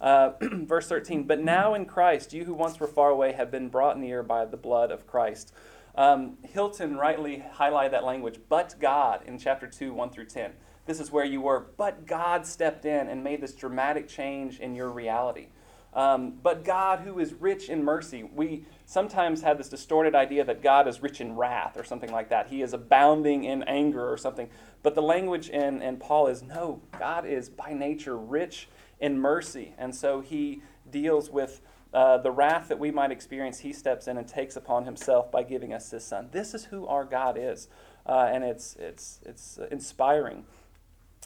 Uh, 0.00 0.32
verse 0.40 0.88
13, 0.88 1.24
But 1.24 1.40
now 1.40 1.74
in 1.74 1.86
Christ, 1.86 2.32
you 2.32 2.44
who 2.44 2.54
once 2.54 2.78
were 2.78 2.86
far 2.86 3.10
away 3.10 3.32
have 3.32 3.50
been 3.50 3.68
brought 3.68 3.98
near 3.98 4.22
by 4.22 4.44
the 4.44 4.56
blood 4.56 4.90
of 4.90 5.06
Christ. 5.06 5.52
Um, 5.96 6.38
Hilton 6.42 6.96
rightly 6.96 7.44
highlighted 7.56 7.92
that 7.92 8.04
language, 8.04 8.40
but 8.48 8.74
God, 8.80 9.20
in 9.26 9.38
chapter 9.38 9.68
2, 9.68 9.94
1 9.94 10.10
through 10.10 10.26
10 10.26 10.52
this 10.86 11.00
is 11.00 11.10
where 11.10 11.24
you 11.24 11.40
were. 11.40 11.66
But 11.76 12.06
God 12.06 12.46
stepped 12.46 12.84
in 12.84 13.08
and 13.08 13.24
made 13.24 13.40
this 13.40 13.54
dramatic 13.54 14.08
change 14.08 14.60
in 14.60 14.74
your 14.74 14.90
reality. 14.90 15.48
Um, 15.94 16.34
but 16.42 16.64
God, 16.64 17.00
who 17.00 17.20
is 17.20 17.32
rich 17.34 17.68
in 17.68 17.84
mercy, 17.84 18.24
we 18.24 18.66
sometimes 18.84 19.42
have 19.42 19.58
this 19.58 19.68
distorted 19.68 20.14
idea 20.14 20.44
that 20.44 20.60
God 20.60 20.88
is 20.88 21.02
rich 21.02 21.20
in 21.20 21.36
wrath 21.36 21.76
or 21.76 21.84
something 21.84 22.10
like 22.10 22.30
that. 22.30 22.48
He 22.48 22.62
is 22.62 22.72
abounding 22.72 23.44
in 23.44 23.62
anger 23.62 24.10
or 24.10 24.16
something. 24.16 24.50
But 24.82 24.96
the 24.96 25.02
language 25.02 25.48
in, 25.48 25.82
in 25.82 25.98
Paul 25.98 26.26
is 26.26 26.42
no, 26.42 26.82
God 26.98 27.26
is 27.26 27.48
by 27.48 27.72
nature 27.72 28.16
rich 28.16 28.68
in 29.00 29.18
mercy. 29.18 29.74
And 29.78 29.94
so 29.94 30.20
he 30.20 30.62
deals 30.90 31.30
with 31.30 31.60
uh, 31.92 32.18
the 32.18 32.30
wrath 32.32 32.66
that 32.68 32.78
we 32.78 32.90
might 32.90 33.12
experience, 33.12 33.60
he 33.60 33.72
steps 33.72 34.08
in 34.08 34.18
and 34.18 34.26
takes 34.26 34.56
upon 34.56 34.84
himself 34.84 35.30
by 35.30 35.44
giving 35.44 35.72
us 35.72 35.92
his 35.92 36.04
son. 36.04 36.28
This 36.32 36.52
is 36.52 36.64
who 36.64 36.88
our 36.88 37.04
God 37.04 37.38
is. 37.38 37.68
Uh, 38.04 38.28
and 38.32 38.42
it's, 38.42 38.74
it's, 38.80 39.20
it's 39.24 39.60
inspiring. 39.70 40.44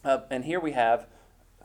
Uh, 0.04 0.18
and 0.30 0.44
here 0.44 0.60
we 0.60 0.72
have 0.72 1.06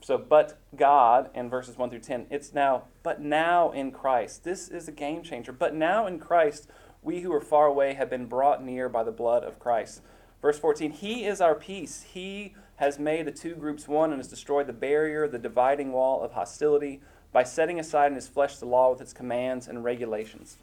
So, 0.01 0.17
but 0.17 0.59
God 0.75 1.29
in 1.33 1.49
verses 1.49 1.77
1 1.77 1.89
through 1.89 1.99
10, 1.99 2.27
it's 2.29 2.53
now, 2.53 2.83
but 3.03 3.21
now 3.21 3.71
in 3.71 3.91
Christ. 3.91 4.43
This 4.43 4.67
is 4.67 4.87
a 4.87 4.91
game 4.91 5.23
changer. 5.23 5.53
But 5.53 5.73
now 5.73 6.07
in 6.07 6.19
Christ, 6.19 6.67
we 7.01 7.21
who 7.21 7.31
are 7.31 7.41
far 7.41 7.67
away 7.67 7.93
have 7.93 8.09
been 8.09 8.25
brought 8.25 8.63
near 8.63 8.89
by 8.89 9.03
the 9.03 9.11
blood 9.11 9.43
of 9.43 9.59
Christ. 9.59 10.01
Verse 10.41 10.59
14, 10.59 10.91
He 10.91 11.23
is 11.23 11.39
our 11.39 11.55
peace. 11.55 12.03
He 12.13 12.53
has 12.77 12.99
made 12.99 13.25
the 13.25 13.31
two 13.31 13.55
groups 13.55 13.87
one 13.87 14.11
and 14.11 14.19
has 14.19 14.27
destroyed 14.27 14.67
the 14.67 14.73
barrier, 14.73 15.27
the 15.27 15.39
dividing 15.39 15.93
wall 15.93 16.21
of 16.21 16.33
hostility, 16.33 17.01
by 17.31 17.43
setting 17.43 17.79
aside 17.79 18.07
in 18.07 18.15
his 18.15 18.27
flesh 18.27 18.57
the 18.57 18.65
law 18.65 18.91
with 18.91 18.99
its 18.99 19.13
commands 19.13 19.67
and 19.67 19.83
regulations. 19.83 20.57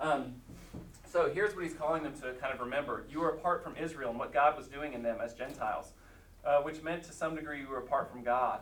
Um, 0.00 0.36
so 1.04 1.30
here's 1.30 1.54
what 1.54 1.64
he's 1.64 1.74
calling 1.74 2.02
them 2.02 2.14
to 2.20 2.32
kind 2.40 2.52
of 2.52 2.60
remember. 2.60 3.04
You 3.10 3.20
were 3.20 3.30
apart 3.30 3.62
from 3.62 3.76
Israel 3.76 4.10
and 4.10 4.18
what 4.18 4.32
God 4.32 4.56
was 4.56 4.68
doing 4.68 4.92
in 4.92 5.02
them 5.02 5.18
as 5.22 5.34
Gentiles, 5.34 5.92
uh, 6.44 6.58
which 6.62 6.82
meant 6.82 7.02
to 7.04 7.12
some 7.12 7.34
degree 7.34 7.60
you 7.60 7.68
were 7.68 7.78
apart 7.78 8.10
from 8.10 8.22
God. 8.22 8.60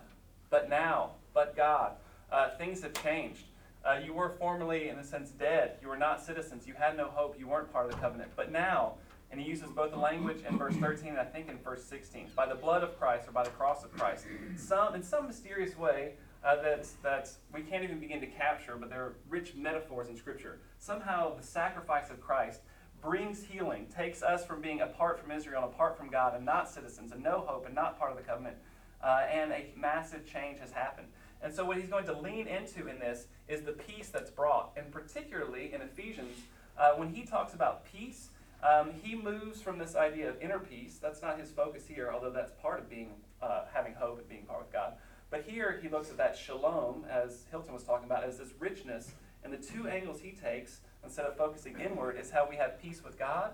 But 0.51 0.69
now, 0.69 1.13
but 1.33 1.57
God, 1.57 1.93
uh, 2.31 2.51
things 2.57 2.83
have 2.83 2.95
changed. 3.03 3.45
Uh, 3.85 3.99
you 4.05 4.15
were 4.15 4.31
formerly, 4.31 4.89
in 4.89 4.99
a 4.99 5.05
sense, 5.05 5.31
dead. 5.31 5.77
You 5.83 5.89
were 5.89 5.97
not 5.97 6.23
citizens. 6.23 6.67
You 6.67 6.75
had 6.75 6.97
no 6.97 7.09
hope. 7.09 7.39
You 7.39 7.47
weren't 7.49 7.73
part 7.73 7.87
of 7.87 7.93
the 7.93 7.99
covenant. 7.99 8.31
But 8.35 8.51
now, 8.51 8.95
and 9.31 9.41
he 9.41 9.49
uses 9.49 9.69
both 9.71 9.91
the 9.91 9.99
language 9.99 10.39
in 10.49 10.57
verse 10.57 10.77
13 10.77 11.09
and 11.09 11.19
I 11.19 11.25
think 11.25 11.49
in 11.49 11.59
verse 11.59 11.83
16, 11.85 12.29
by 12.37 12.47
the 12.47 12.55
blood 12.55 12.83
of 12.83 12.99
Christ 12.99 13.29
or 13.29 13.33
by 13.33 13.43
the 13.43 13.51
cross 13.51 13.85
of 13.85 13.93
Christ, 13.93 14.27
some 14.57 14.95
in 14.95 15.03
some 15.03 15.27
mysterious 15.27 15.77
way 15.77 16.13
uh, 16.45 16.57
that 16.63 16.87
that 17.03 17.31
we 17.53 17.63
can't 17.63 17.83
even 17.83 17.99
begin 17.99 18.21
to 18.21 18.27
capture, 18.27 18.77
but 18.77 18.91
there 18.91 19.03
are 19.03 19.15
rich 19.29 19.55
metaphors 19.57 20.09
in 20.09 20.17
Scripture. 20.17 20.61
Somehow, 20.79 21.35
the 21.35 21.43
sacrifice 21.43 22.11
of 22.11 22.21
Christ 22.21 22.61
brings 23.05 23.45
healing, 23.45 23.87
takes 23.95 24.23
us 24.23 24.45
from 24.47 24.63
being 24.63 24.81
apart 24.81 25.21
from 25.21 25.31
Israel 25.31 25.63
and 25.63 25.73
apart 25.73 25.97
from 25.97 26.09
God 26.09 26.35
and 26.35 26.45
not 26.45 26.71
citizens 26.71 27.13
and 27.13 27.23
no 27.23 27.45
hope 27.47 27.67
and 27.67 27.75
not 27.75 27.99
part 27.99 28.11
of 28.11 28.17
the 28.17 28.23
covenant, 28.23 28.57
uh, 29.03 29.27
and 29.31 29.53
a 29.53 29.67
massive 29.77 30.25
change 30.25 30.59
has 30.59 30.73
happened. 30.73 31.09
And 31.43 31.55
so, 31.55 31.65
what 31.67 31.77
he's 31.77 31.91
going 31.91 32.07
to 32.07 32.19
lean 32.19 32.47
into 32.47 32.89
in 32.89 32.99
this 32.99 33.27
is 33.49 33.63
the 33.63 33.73
peace 33.73 34.09
that's 34.09 34.31
brought, 34.31 34.73
and 34.77 34.91
particularly 34.91 35.75
in 35.75 35.83
Ephesians, 35.83 36.39
uh, 36.79 36.93
when 36.93 37.13
he 37.13 37.25
talks 37.25 37.55
about 37.55 37.85
peace. 37.85 38.31
Um, 38.63 38.93
he 39.03 39.15
moves 39.15 39.61
from 39.61 39.77
this 39.77 39.95
idea 39.95 40.31
of 40.31 40.41
inner 40.41 40.59
peace. 40.59 40.99
That's 41.03 41.21
not 41.21 41.39
his 41.39 41.51
focus 41.51 41.85
here, 41.87 42.11
although 42.11 42.31
that's 42.31 42.53
part 42.63 42.81
of 42.81 42.89
being 42.89 43.11
uh, 43.43 43.65
having 43.75 43.93
hope 43.93 44.19
and 44.19 44.27
being 44.27 44.45
part 44.45 44.61
with 44.61 44.73
God. 44.73 44.95
But 45.31 45.45
here 45.47 45.79
he 45.83 45.91
looks 45.91 46.09
at 46.09 46.17
that 46.17 46.35
shalom, 46.35 47.05
as 47.11 47.45
Hilton 47.51 47.75
was 47.75 47.83
talking 47.83 48.07
about, 48.07 48.25
as 48.25 48.39
this 48.39 48.55
richness. 48.59 49.13
And 49.45 49.53
the 49.53 49.59
two 49.59 49.87
angles 49.87 50.21
he 50.21 50.33
takes, 50.33 50.81
instead 51.05 51.27
of 51.27 51.37
focusing 51.37 51.79
inward, 51.79 52.19
is 52.19 52.31
how 52.31 52.49
we 52.49 52.57
have 52.57 52.81
peace 52.81 53.05
with 53.05 53.19
God 53.19 53.53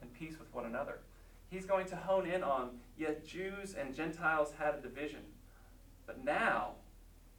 and 0.00 0.12
peace 0.14 0.38
with 0.38 0.52
one 0.54 0.66
another. 0.66 1.00
He's 1.50 1.66
going 1.66 1.86
to 1.88 1.96
hone 1.96 2.26
in 2.26 2.42
on, 2.42 2.70
yet 2.96 3.26
Jews 3.26 3.74
and 3.78 3.94
Gentiles 3.94 4.52
had 4.58 4.74
a 4.76 4.80
division. 4.80 5.20
But 6.06 6.24
now, 6.24 6.72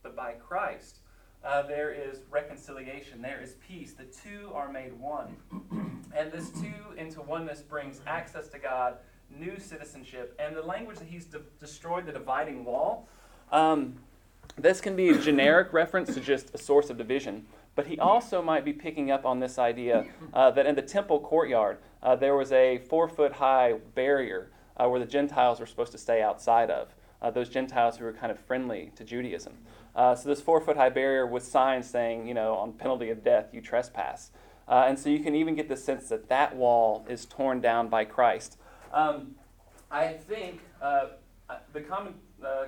but 0.03 0.15
by 0.15 0.33
Christ, 0.33 0.99
uh, 1.43 1.63
there 1.63 1.91
is 1.91 2.19
reconciliation, 2.29 3.21
there 3.21 3.41
is 3.41 3.55
peace. 3.67 3.93
The 3.93 4.05
two 4.05 4.51
are 4.53 4.71
made 4.71 4.93
one. 4.93 5.35
and 6.15 6.31
this 6.31 6.49
two 6.51 6.95
into 6.97 7.21
oneness 7.21 7.61
brings 7.61 8.01
access 8.05 8.47
to 8.49 8.59
God, 8.59 8.97
new 9.29 9.59
citizenship, 9.59 10.35
and 10.39 10.55
the 10.55 10.61
language 10.61 10.99
that 10.99 11.07
he's 11.07 11.25
de- 11.25 11.41
destroyed 11.59 12.05
the 12.05 12.11
dividing 12.11 12.63
wall. 12.63 13.07
Um, 13.51 13.95
this 14.57 14.79
can 14.79 14.95
be 14.95 15.09
a 15.09 15.17
generic 15.17 15.73
reference 15.73 16.13
to 16.13 16.21
just 16.21 16.53
a 16.53 16.57
source 16.57 16.89
of 16.89 16.97
division, 16.97 17.45
but 17.75 17.87
he 17.87 17.97
also 17.99 18.41
might 18.41 18.63
be 18.63 18.73
picking 18.73 19.09
up 19.11 19.25
on 19.25 19.39
this 19.39 19.57
idea 19.57 20.05
uh, 20.33 20.51
that 20.51 20.65
in 20.65 20.75
the 20.75 20.81
temple 20.81 21.19
courtyard, 21.19 21.77
uh, 22.01 22.15
there 22.15 22.35
was 22.35 22.51
a 22.51 22.79
four 22.89 23.07
foot 23.07 23.33
high 23.33 23.73
barrier 23.95 24.51
uh, 24.77 24.87
where 24.87 24.99
the 24.99 25.05
Gentiles 25.05 25.59
were 25.59 25.65
supposed 25.65 25.91
to 25.91 25.97
stay 25.97 26.21
outside 26.21 26.69
of, 26.69 26.95
uh, 27.21 27.31
those 27.31 27.49
Gentiles 27.49 27.97
who 27.97 28.05
were 28.05 28.13
kind 28.13 28.31
of 28.31 28.39
friendly 28.39 28.91
to 28.95 29.03
Judaism. 29.03 29.53
Uh, 29.95 30.15
so 30.15 30.29
this 30.29 30.41
four 30.41 30.59
foot 30.61 30.77
high 30.77 30.89
barrier 30.89 31.25
with 31.25 31.43
signs 31.43 31.89
saying, 31.89 32.27
you 32.27 32.33
know, 32.33 32.55
on 32.55 32.73
penalty 32.73 33.09
of 33.09 33.23
death, 33.23 33.47
you 33.53 33.61
trespass. 33.61 34.31
Uh, 34.67 34.85
and 34.87 34.97
so 34.97 35.09
you 35.09 35.19
can 35.19 35.35
even 35.35 35.55
get 35.55 35.67
the 35.67 35.77
sense 35.77 36.09
that 36.09 36.29
that 36.29 36.55
wall 36.55 37.05
is 37.09 37.25
torn 37.25 37.59
down 37.59 37.89
by 37.89 38.05
Christ. 38.05 38.57
Um, 38.91 39.35
I 39.91 40.13
think 40.13 40.61
the 40.81 41.81
comment, 41.81 42.15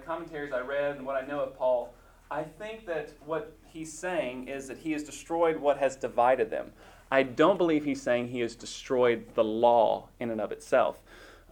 commentaries 0.05 0.51
I 0.51 0.59
read 0.59 0.97
and 0.97 1.05
what 1.05 1.15
I 1.15 1.25
know 1.25 1.39
of 1.39 1.57
Paul, 1.57 1.93
I 2.31 2.43
think 2.43 2.85
that 2.87 3.13
what 3.25 3.55
he's 3.67 3.93
saying 3.93 4.47
is 4.47 4.67
that 4.67 4.77
he 4.77 4.91
has 4.93 5.03
destroyed 5.03 5.57
what 5.57 5.77
has 5.77 5.95
divided 5.95 6.49
them. 6.49 6.71
I 7.11 7.23
don't 7.23 7.57
believe 7.57 7.85
he's 7.85 8.01
saying 8.01 8.29
he 8.29 8.39
has 8.39 8.55
destroyed 8.55 9.25
the 9.35 9.43
law 9.43 10.09
in 10.19 10.31
and 10.31 10.41
of 10.41 10.51
itself. 10.51 10.99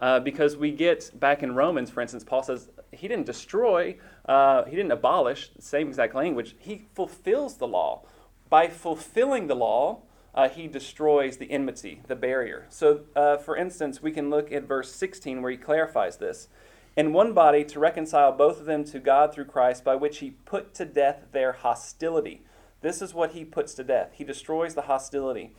Uh, 0.00 0.18
because 0.18 0.56
we 0.56 0.72
get 0.72 1.10
back 1.18 1.42
in 1.42 1.54
Romans, 1.54 1.90
for 1.90 2.00
instance, 2.00 2.24
Paul 2.24 2.42
says 2.42 2.68
he 2.90 3.06
didn't 3.06 3.26
destroy, 3.26 3.96
uh, 4.26 4.64
he 4.64 4.74
didn't 4.74 4.90
abolish, 4.90 5.50
same 5.60 5.88
exact 5.88 6.14
language. 6.14 6.56
He 6.58 6.86
fulfills 6.94 7.56
the 7.56 7.68
law. 7.68 8.02
By 8.50 8.68
fulfilling 8.68 9.46
the 9.46 9.54
law, 9.54 10.02
uh, 10.34 10.48
he 10.48 10.66
destroys 10.66 11.36
the 11.36 11.50
enmity, 11.50 12.02
the 12.08 12.16
barrier. 12.16 12.66
So, 12.68 13.02
uh, 13.14 13.36
for 13.36 13.56
instance, 13.56 14.02
we 14.02 14.10
can 14.10 14.30
look 14.30 14.50
at 14.50 14.64
verse 14.64 14.92
16 14.92 15.40
where 15.40 15.52
he 15.52 15.56
clarifies 15.56 16.16
this. 16.16 16.48
In 16.96 17.12
one 17.12 17.32
body 17.32 17.64
to 17.64 17.80
reconcile 17.80 18.30
both 18.32 18.60
of 18.60 18.66
them 18.66 18.84
to 18.84 19.00
God 19.00 19.34
through 19.34 19.46
Christ, 19.46 19.82
by 19.82 19.96
which 19.96 20.18
he 20.18 20.30
put 20.30 20.74
to 20.74 20.84
death 20.84 21.26
their 21.32 21.52
hostility. 21.52 22.42
This 22.82 23.02
is 23.02 23.12
what 23.12 23.32
he 23.32 23.44
puts 23.44 23.74
to 23.74 23.84
death. 23.84 24.12
He 24.14 24.24
destroys 24.24 24.74
the 24.74 24.82
hostility. 24.82 25.52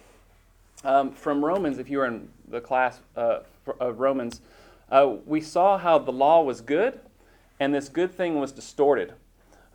Um, 0.84 1.12
from 1.12 1.44
Romans, 1.44 1.78
if 1.78 1.90
you 1.90 1.98
were 1.98 2.06
in 2.06 2.30
the 2.48 2.62
class 2.62 3.02
uh, 3.18 3.40
of 3.80 4.00
Romans, 4.00 4.42
uh, 4.92 5.16
we 5.26 5.42
saw 5.42 5.78
how 5.78 5.98
the 5.98 6.12
law 6.12 6.44
was 6.44 6.62
good 6.62 7.00
and 7.60 7.74
this 7.74 7.90
good 7.90 8.14
thing 8.14 8.40
was 8.40 8.52
distorted. 8.52 9.14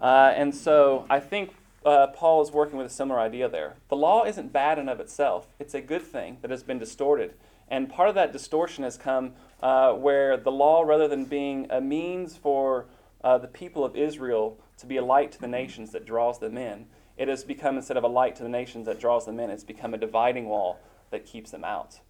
Uh, 0.01 0.33
and 0.35 0.55
so 0.55 1.07
I 1.11 1.21
think 1.21 1.55
uh, 1.85 2.09
Paul 2.09 2.43
is 2.43 2.53
working 2.53 2.77
with 2.77 2.87
a 2.87 2.91
similar 2.91 3.19
idea 3.19 3.49
there. 3.49 3.75
The 3.89 3.97
law 3.97 4.25
isn't 4.25 4.53
bad 4.53 4.79
in 4.79 4.89
of 4.89 5.01
itself, 5.01 5.49
it's 5.59 5.75
a 5.75 5.81
good 5.81 6.03
thing 6.03 6.39
that 6.43 6.51
has 6.51 6.63
been 6.63 6.79
distorted. 6.79 7.35
And 7.69 7.89
part 7.89 8.09
of 8.09 8.15
that 8.17 8.33
distortion 8.33 8.85
has 8.85 8.97
come 8.97 9.33
uh, 9.63 9.93
where 9.93 10.37
the 10.37 10.51
law, 10.51 10.83
rather 10.83 11.09
than 11.09 11.25
being 11.25 11.67
a 11.71 11.81
means 11.81 12.37
for 12.37 12.87
uh, 13.23 13.39
the 13.39 13.49
people 13.49 13.85
of 13.85 13.97
Israel 13.97 14.59
to 14.79 14.87
be 14.87 14.97
a 14.97 15.05
light 15.05 15.33
to 15.33 15.41
the 15.41 15.49
nations 15.49 15.93
that 15.93 16.07
draws 16.07 16.39
them 16.39 16.57
in, 16.57 16.87
it 17.17 17.29
has 17.29 17.45
become, 17.45 17.77
instead 17.77 17.97
of 17.97 18.05
a 18.05 18.09
light 18.09 18.35
to 18.37 18.43
the 18.43 18.49
nations 18.49 18.87
that 18.87 18.99
draws 18.99 19.27
them 19.27 19.39
in, 19.39 19.51
it's 19.51 19.65
become 19.65 19.93
a 19.93 19.99
dividing 19.99 20.47
wall 20.47 20.79
that 21.11 21.27
keeps 21.27 21.51
them 21.51 21.65
out. 21.65 22.01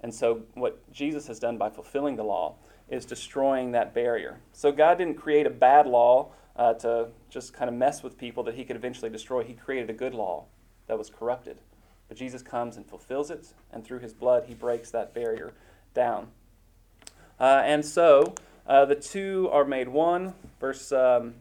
And 0.00 0.12
so, 0.12 0.42
what 0.54 0.90
Jesus 0.92 1.26
has 1.28 1.38
done 1.38 1.56
by 1.56 1.70
fulfilling 1.70 2.16
the 2.16 2.24
law 2.24 2.56
is 2.88 3.04
destroying 3.04 3.72
that 3.72 3.94
barrier. 3.94 4.38
So 4.52 4.70
God 4.70 4.98
didn't 4.98 5.16
create 5.16 5.46
a 5.46 5.50
bad 5.50 5.86
law 5.86 6.30
uh, 6.54 6.74
to 6.74 7.08
just 7.28 7.52
kind 7.52 7.68
of 7.68 7.74
mess 7.74 8.02
with 8.02 8.16
people 8.16 8.42
that 8.44 8.54
he 8.54 8.64
could 8.64 8.76
eventually 8.76 9.10
destroy. 9.10 9.42
He 9.42 9.54
created 9.54 9.90
a 9.90 9.92
good 9.92 10.14
law 10.14 10.44
that 10.86 10.98
was 10.98 11.10
corrupted. 11.10 11.58
But 12.08 12.16
Jesus 12.16 12.42
comes 12.42 12.76
and 12.76 12.86
fulfills 12.86 13.30
it, 13.30 13.48
and 13.72 13.84
through 13.84 13.98
his 13.98 14.14
blood, 14.14 14.44
he 14.46 14.54
breaks 14.54 14.90
that 14.92 15.12
barrier 15.12 15.54
down. 15.92 16.28
Uh, 17.38 17.62
and 17.64 17.84
so 17.84 18.34
uh, 18.66 18.84
the 18.84 18.94
two 18.94 19.48
are 19.52 19.64
made 19.64 19.88
one. 19.88 20.34
Verse 20.60 20.92
um, 20.92 21.34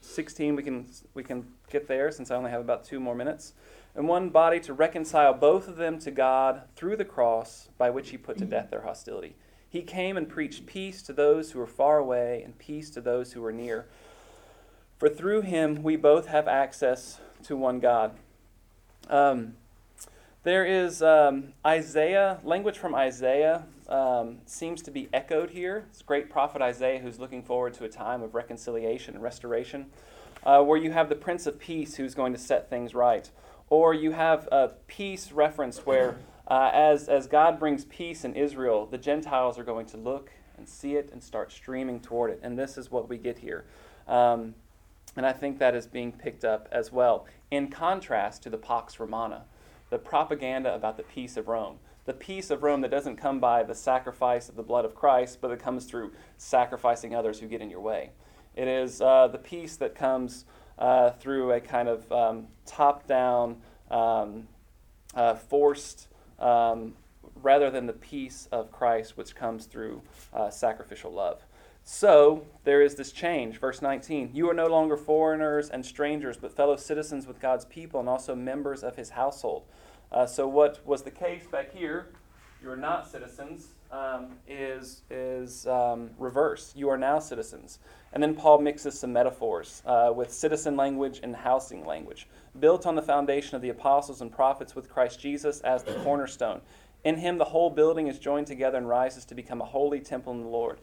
16, 0.00 0.56
we 0.56 0.62
can, 0.62 0.86
we 1.14 1.22
can 1.22 1.46
get 1.70 1.88
there 1.88 2.10
since 2.10 2.30
I 2.30 2.36
only 2.36 2.50
have 2.50 2.60
about 2.60 2.84
two 2.84 3.00
more 3.00 3.14
minutes. 3.14 3.54
In 3.96 4.06
one 4.06 4.30
body 4.30 4.58
to 4.60 4.72
reconcile 4.72 5.34
both 5.34 5.68
of 5.68 5.76
them 5.76 5.98
to 6.00 6.10
God 6.10 6.62
through 6.74 6.96
the 6.96 7.04
cross 7.04 7.68
by 7.78 7.90
which 7.90 8.10
he 8.10 8.16
put 8.16 8.38
to 8.38 8.44
death 8.44 8.70
their 8.70 8.82
hostility. 8.82 9.36
He 9.68 9.82
came 9.82 10.16
and 10.16 10.28
preached 10.28 10.66
peace 10.66 11.02
to 11.02 11.12
those 11.12 11.50
who 11.50 11.58
were 11.58 11.66
far 11.66 11.98
away 11.98 12.42
and 12.44 12.58
peace 12.58 12.90
to 12.90 13.00
those 13.00 13.32
who 13.32 13.40
were 13.40 13.52
near. 13.52 13.86
For 14.98 15.08
through 15.08 15.42
him 15.42 15.82
we 15.82 15.96
both 15.96 16.26
have 16.26 16.48
access 16.48 17.20
to 17.44 17.56
one 17.56 17.80
God. 17.80 18.12
Um, 19.08 19.54
there 20.44 20.66
is 20.66 21.02
um, 21.02 21.54
Isaiah, 21.66 22.38
language 22.44 22.78
from 22.78 22.94
Isaiah 22.94 23.64
um, 23.88 24.38
seems 24.44 24.82
to 24.82 24.90
be 24.90 25.08
echoed 25.12 25.50
here. 25.50 25.86
It's 25.90 26.02
great 26.02 26.28
prophet 26.28 26.60
Isaiah 26.60 27.00
who's 27.00 27.18
looking 27.18 27.42
forward 27.42 27.72
to 27.74 27.84
a 27.84 27.88
time 27.88 28.22
of 28.22 28.34
reconciliation 28.34 29.14
and 29.14 29.22
restoration, 29.22 29.86
uh, 30.44 30.62
where 30.62 30.78
you 30.78 30.92
have 30.92 31.08
the 31.08 31.14
Prince 31.14 31.46
of 31.46 31.58
Peace 31.58 31.96
who's 31.96 32.14
going 32.14 32.34
to 32.34 32.38
set 32.38 32.68
things 32.68 32.94
right. 32.94 33.30
Or 33.70 33.94
you 33.94 34.12
have 34.12 34.46
a 34.52 34.72
peace 34.86 35.32
reference 35.32 35.86
where 35.86 36.18
uh, 36.46 36.70
as, 36.74 37.08
as 37.08 37.26
God 37.26 37.58
brings 37.58 37.86
peace 37.86 38.22
in 38.22 38.34
Israel, 38.34 38.84
the 38.84 38.98
Gentiles 38.98 39.58
are 39.58 39.64
going 39.64 39.86
to 39.86 39.96
look 39.96 40.30
and 40.58 40.68
see 40.68 40.96
it 40.96 41.08
and 41.10 41.22
start 41.22 41.52
streaming 41.52 42.00
toward 42.00 42.30
it. 42.30 42.40
And 42.42 42.58
this 42.58 42.76
is 42.76 42.90
what 42.90 43.08
we 43.08 43.16
get 43.16 43.38
here. 43.38 43.64
Um, 44.06 44.54
and 45.16 45.24
I 45.24 45.32
think 45.32 45.58
that 45.58 45.74
is 45.74 45.86
being 45.86 46.12
picked 46.12 46.44
up 46.44 46.68
as 46.70 46.92
well, 46.92 47.26
in 47.50 47.68
contrast 47.68 48.42
to 48.42 48.50
the 48.50 48.58
Pax 48.58 49.00
Romana, 49.00 49.44
the 49.94 49.98
propaganda 50.00 50.74
about 50.74 50.96
the 50.96 51.04
peace 51.04 51.36
of 51.36 51.46
Rome. 51.46 51.78
The 52.04 52.14
peace 52.14 52.50
of 52.50 52.64
Rome 52.64 52.80
that 52.80 52.90
doesn't 52.90 53.14
come 53.14 53.38
by 53.38 53.62
the 53.62 53.76
sacrifice 53.76 54.48
of 54.48 54.56
the 54.56 54.62
blood 54.64 54.84
of 54.84 54.96
Christ, 54.96 55.38
but 55.40 55.52
it 55.52 55.60
comes 55.60 55.84
through 55.84 56.10
sacrificing 56.36 57.14
others 57.14 57.38
who 57.38 57.46
get 57.46 57.60
in 57.60 57.70
your 57.70 57.80
way. 57.80 58.10
It 58.56 58.66
is 58.66 59.00
uh, 59.00 59.28
the 59.28 59.38
peace 59.38 59.76
that 59.76 59.94
comes 59.94 60.46
uh, 60.80 61.10
through 61.10 61.52
a 61.52 61.60
kind 61.60 61.88
of 61.88 62.10
um, 62.10 62.48
top 62.66 63.06
down, 63.06 63.58
um, 63.88 64.48
uh, 65.14 65.36
forced 65.36 66.08
um, 66.40 66.94
rather 67.40 67.70
than 67.70 67.86
the 67.86 67.92
peace 67.92 68.48
of 68.50 68.72
Christ, 68.72 69.16
which 69.16 69.36
comes 69.36 69.66
through 69.66 70.02
uh, 70.32 70.50
sacrificial 70.50 71.12
love. 71.12 71.46
So 71.84 72.46
there 72.64 72.80
is 72.80 72.94
this 72.94 73.12
change. 73.12 73.60
Verse 73.60 73.82
19 73.82 74.30
You 74.32 74.48
are 74.48 74.54
no 74.54 74.66
longer 74.66 74.96
foreigners 74.96 75.68
and 75.68 75.84
strangers, 75.84 76.38
but 76.38 76.50
fellow 76.50 76.76
citizens 76.76 77.26
with 77.26 77.40
God's 77.40 77.66
people 77.66 78.00
and 78.00 78.08
also 78.08 78.34
members 78.34 78.82
of 78.82 78.96
his 78.96 79.10
household. 79.10 79.64
Uh, 80.10 80.26
so, 80.26 80.48
what 80.48 80.84
was 80.86 81.02
the 81.02 81.10
case 81.10 81.46
back 81.46 81.74
here? 81.74 82.06
You 82.62 82.70
are 82.70 82.76
not 82.76 83.10
citizens, 83.10 83.66
um, 83.92 84.36
is, 84.48 85.02
is 85.10 85.66
um, 85.66 86.08
reverse. 86.18 86.72
You 86.74 86.88
are 86.88 86.96
now 86.96 87.18
citizens. 87.18 87.78
And 88.14 88.22
then 88.22 88.34
Paul 88.34 88.60
mixes 88.60 88.98
some 88.98 89.12
metaphors 89.12 89.82
uh, 89.84 90.10
with 90.16 90.32
citizen 90.32 90.74
language 90.74 91.20
and 91.22 91.36
housing 91.36 91.84
language, 91.84 92.26
built 92.58 92.86
on 92.86 92.94
the 92.94 93.02
foundation 93.02 93.56
of 93.56 93.60
the 93.60 93.68
apostles 93.68 94.22
and 94.22 94.32
prophets 94.32 94.74
with 94.74 94.88
Christ 94.88 95.20
Jesus 95.20 95.60
as 95.60 95.82
the 95.82 95.92
cornerstone. 96.02 96.62
In 97.04 97.18
him, 97.18 97.36
the 97.36 97.44
whole 97.44 97.68
building 97.68 98.06
is 98.06 98.18
joined 98.18 98.46
together 98.46 98.78
and 98.78 98.88
rises 98.88 99.26
to 99.26 99.34
become 99.34 99.60
a 99.60 99.66
holy 99.66 100.00
temple 100.00 100.32
in 100.32 100.40
the 100.40 100.48
Lord. 100.48 100.78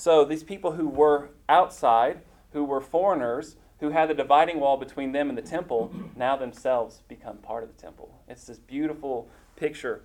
So 0.00 0.24
these 0.24 0.42
people 0.42 0.72
who 0.72 0.88
were 0.88 1.28
outside, 1.46 2.22
who 2.54 2.64
were 2.64 2.80
foreigners, 2.80 3.56
who 3.80 3.90
had 3.90 4.08
the 4.08 4.14
dividing 4.14 4.58
wall 4.58 4.78
between 4.78 5.12
them 5.12 5.28
and 5.28 5.36
the 5.36 5.42
temple, 5.42 5.92
now 6.16 6.36
themselves 6.36 7.02
become 7.06 7.36
part 7.36 7.64
of 7.64 7.76
the 7.76 7.78
temple. 7.78 8.18
It's 8.26 8.46
this 8.46 8.58
beautiful 8.58 9.28
picture. 9.56 10.00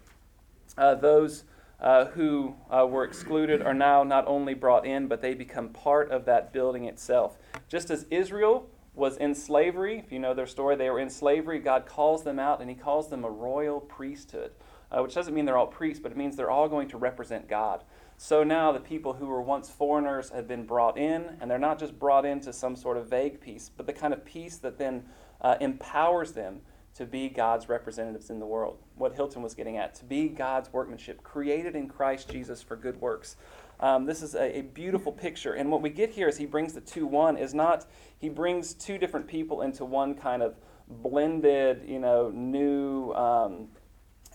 Uh, 0.78 0.96
those 0.96 1.46
uh, 1.80 2.08
who 2.08 2.56
uh, 2.70 2.86
were 2.86 3.06
excluded 3.06 3.62
are 3.62 3.74
now 3.74 4.04
not 4.04 4.28
only 4.28 4.54
brought 4.54 4.86
in, 4.86 5.08
but 5.08 5.22
they 5.22 5.34
become 5.34 5.70
part 5.70 6.12
of 6.12 6.26
that 6.26 6.52
building 6.52 6.84
itself. 6.84 7.38
Just 7.70 7.90
as 7.90 8.06
Israel 8.12 8.70
was 8.96 9.16
in 9.16 9.34
slavery, 9.34 10.00
if 10.00 10.12
you 10.12 10.20
know 10.20 10.34
their 10.34 10.46
story, 10.46 10.76
they 10.76 10.90
were 10.90 11.00
in 11.00 11.10
slavery, 11.10 11.60
God 11.60 11.86
calls 11.86 12.22
them 12.22 12.38
out 12.38 12.60
and 12.60 12.70
He 12.70 12.76
calls 12.76 13.10
them 13.10 13.24
a 13.24 13.30
royal 13.30 13.80
priesthood, 13.80 14.52
uh, 14.92 15.02
which 15.02 15.14
doesn't 15.14 15.34
mean 15.34 15.46
they're 15.46 15.58
all 15.58 15.68
priests, 15.68 16.02
but 16.04 16.12
it 16.12 16.18
means 16.18 16.36
they're 16.36 16.52
all 16.52 16.68
going 16.68 16.90
to 16.90 16.98
represent 16.98 17.48
God. 17.48 17.86
So 18.18 18.44
now 18.44 18.72
the 18.72 18.80
people 18.80 19.14
who 19.14 19.28
were 19.28 19.42
once 19.42 19.70
foreigners 19.70 20.30
have 20.30 20.48
been 20.48 20.66
brought 20.66 20.98
in, 20.98 21.38
and 21.42 21.52
they're 21.52 21.60
not 21.60 21.80
just 21.80 22.00
brought 22.00 22.26
into 22.26 22.54
some 22.54 22.76
sort 22.76 22.98
of 22.98 23.10
vague 23.10 23.42
peace, 23.42 23.70
but 23.76 23.86
the 23.86 23.94
kind 23.94 24.14
of 24.14 24.24
peace 24.24 24.58
that 24.58 24.78
then 24.78 25.04
uh, 25.42 25.58
empowers 25.60 26.32
them 26.32 26.62
to 26.96 27.06
be 27.06 27.28
God's 27.28 27.68
representatives 27.68 28.30
in 28.30 28.40
the 28.40 28.46
world. 28.46 28.78
What 28.96 29.16
Hilton 29.16 29.42
was 29.42 29.54
getting 29.54 29.78
at, 29.78 29.96
to 29.96 30.06
be 30.06 30.30
God's 30.30 30.72
workmanship, 30.72 31.24
created 31.24 31.76
in 31.76 31.90
Christ 31.90 32.30
Jesus 32.30 32.62
for 32.62 32.78
good 32.78 33.02
works. 33.02 33.36
Um, 33.82 34.06
this 34.06 34.22
is 34.22 34.34
a, 34.34 34.60
a, 34.60 34.62
beautiful 34.62 35.12
picture. 35.12 35.54
And 35.54 35.70
what 35.70 35.82
we 35.82 35.90
get 35.90 36.10
here 36.10 36.30
is 36.30 36.38
he 36.38 36.46
brings 36.46 36.72
the 36.72 36.80
two 36.80 37.06
one 37.06 37.38
is 37.38 37.54
not, 37.54 37.86
he 38.18 38.30
brings 38.30 38.74
two 38.74 38.98
different 38.98 39.28
people 39.28 39.62
into 39.62 39.84
one 39.84 40.16
kind 40.16 40.42
of 40.42 40.56
blended, 40.88 41.84
you 41.86 42.00
know, 42.00 42.30
new 42.30 43.12
um, 43.12 43.68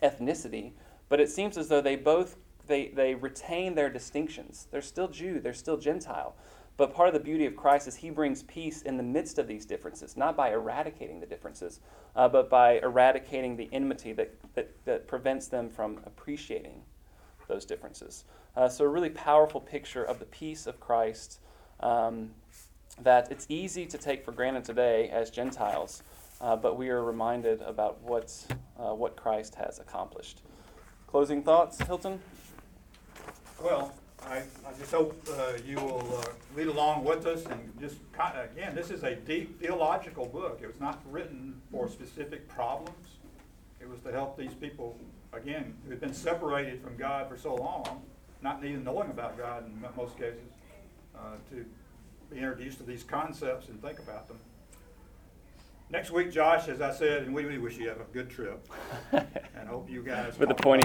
ethnicity, 0.03 0.72
but 1.09 1.18
it 1.18 1.31
seems 1.31 1.57
as 1.57 1.68
though 1.68 1.81
they 1.81 1.97
both 1.97 2.37
they, 2.71 2.89
they 2.89 3.14
retain 3.14 3.75
their 3.75 3.91
distinctions. 3.91 4.68
They're 4.71 4.81
still 4.81 5.09
Jew, 5.09 5.41
they're 5.41 5.53
still 5.53 5.77
Gentile. 5.77 6.35
But 6.77 6.95
part 6.95 7.09
of 7.09 7.14
the 7.14 7.21
beauty 7.21 7.45
of 7.45 7.57
Christ 7.57 7.89
is 7.89 7.97
he 7.97 8.09
brings 8.09 8.45
peace 8.45 8.81
in 8.83 8.97
the 8.97 9.03
midst 9.03 9.39
of 9.39 9.47
these 9.47 9.66
differences, 9.66 10.16
not 10.16 10.35
by 10.35 10.53
eradicating 10.53 11.21
the 11.21 11.27
differences, 11.27 11.81
uh, 12.16 12.29
but 12.29 12.49
by 12.49 12.79
eradicating 12.79 13.57
the 13.57 13.68
enmity 13.73 14.14
that, 14.14 14.35
that, 14.55 14.71
that 14.87 15.07
prevents 15.07 15.49
them 15.49 15.68
from 15.68 15.99
appreciating 16.07 16.81
those 17.49 17.66
differences. 17.66 18.25
Uh, 18.57 18.68
so, 18.68 18.85
a 18.85 18.89
really 18.89 19.11
powerful 19.11 19.61
picture 19.61 20.05
of 20.05 20.21
the 20.21 20.25
peace 20.27 20.66
of 20.66 20.81
Christ 20.81 21.41
um, 21.81 22.31
that 23.03 23.31
it's 23.31 23.47
easy 23.49 23.85
to 23.85 23.99
take 23.99 24.25
for 24.25 24.33
granted 24.33 24.64
today 24.64 25.11
as 25.11 25.31
Gentiles, 25.31 26.03
uh, 26.41 26.57
but 26.57 26.79
we 26.79 26.89
are 26.89 27.03
reminded 27.03 27.61
about 27.62 28.01
what, 28.01 28.33
uh, 28.79 28.95
what 28.95 29.16
Christ 29.16 29.57
has 29.57 29.81
accomplished. 29.81 30.43
Closing 31.07 31.43
thoughts, 31.43 31.79
Hilton? 31.83 32.21
Well, 33.63 33.93
I, 34.27 34.39
I 34.39 34.73
just 34.79 34.91
hope 34.93 35.23
uh, 35.39 35.53
you 35.67 35.77
will 35.77 36.19
uh, 36.19 36.25
lead 36.57 36.69
along 36.69 37.05
with 37.05 37.27
us 37.27 37.45
and 37.47 37.73
just, 37.81 37.97
kind 38.13 38.39
of- 38.39 38.51
again, 38.53 38.75
this 38.75 38.91
is 38.91 39.03
a 39.03 39.15
deep 39.15 39.61
theological 39.61 40.27
book. 40.27 40.61
It 40.63 40.67
was 40.67 40.81
not 40.81 41.01
written 41.11 41.61
for 41.71 41.89
specific 41.89 42.49
problems. 42.49 43.07
It 43.81 43.89
was 43.89 44.01
to 44.01 44.13
help 44.13 44.37
these 44.39 44.55
people, 44.55 44.99
again, 45.33 45.75
who've 45.89 46.01
been 46.01 46.15
separated 46.15 46.83
from 46.83 46.97
God 46.97 47.29
for 47.29 47.37
so 47.37 47.55
long, 47.55 48.03
not 48.43 48.65
even 48.65 48.85
knowing 48.85 49.11
about 49.11 49.37
God 49.39 49.67
in 49.67 49.81
mo- 49.81 49.89
most 49.97 50.17
cases, 50.19 50.41
uh, 51.17 51.21
to 51.51 51.65
be 52.31 52.37
introduced 52.39 52.79
to 52.79 52.85
these 52.85 53.03
concepts 53.03 53.69
and 53.69 53.81
think 53.83 53.99
about 53.99 54.29
them. 54.29 54.39
Next 55.93 56.13
week, 56.13 56.31
Josh, 56.31 56.69
as 56.69 56.81
I 56.81 56.93
said, 56.93 57.25
and 57.25 57.35
we 57.35 57.45
we 57.47 57.59
wish 57.59 57.77
you 57.77 57.89
have 57.89 58.01
a 58.01 58.05
good 58.13 58.31
trip, 58.31 58.65
and 59.13 59.69
hope 59.69 59.91
you 59.91 60.05
guys. 60.05 60.39
With 60.39 60.49
a 60.51 60.53
talk 60.55 60.63
pointy 60.63 60.79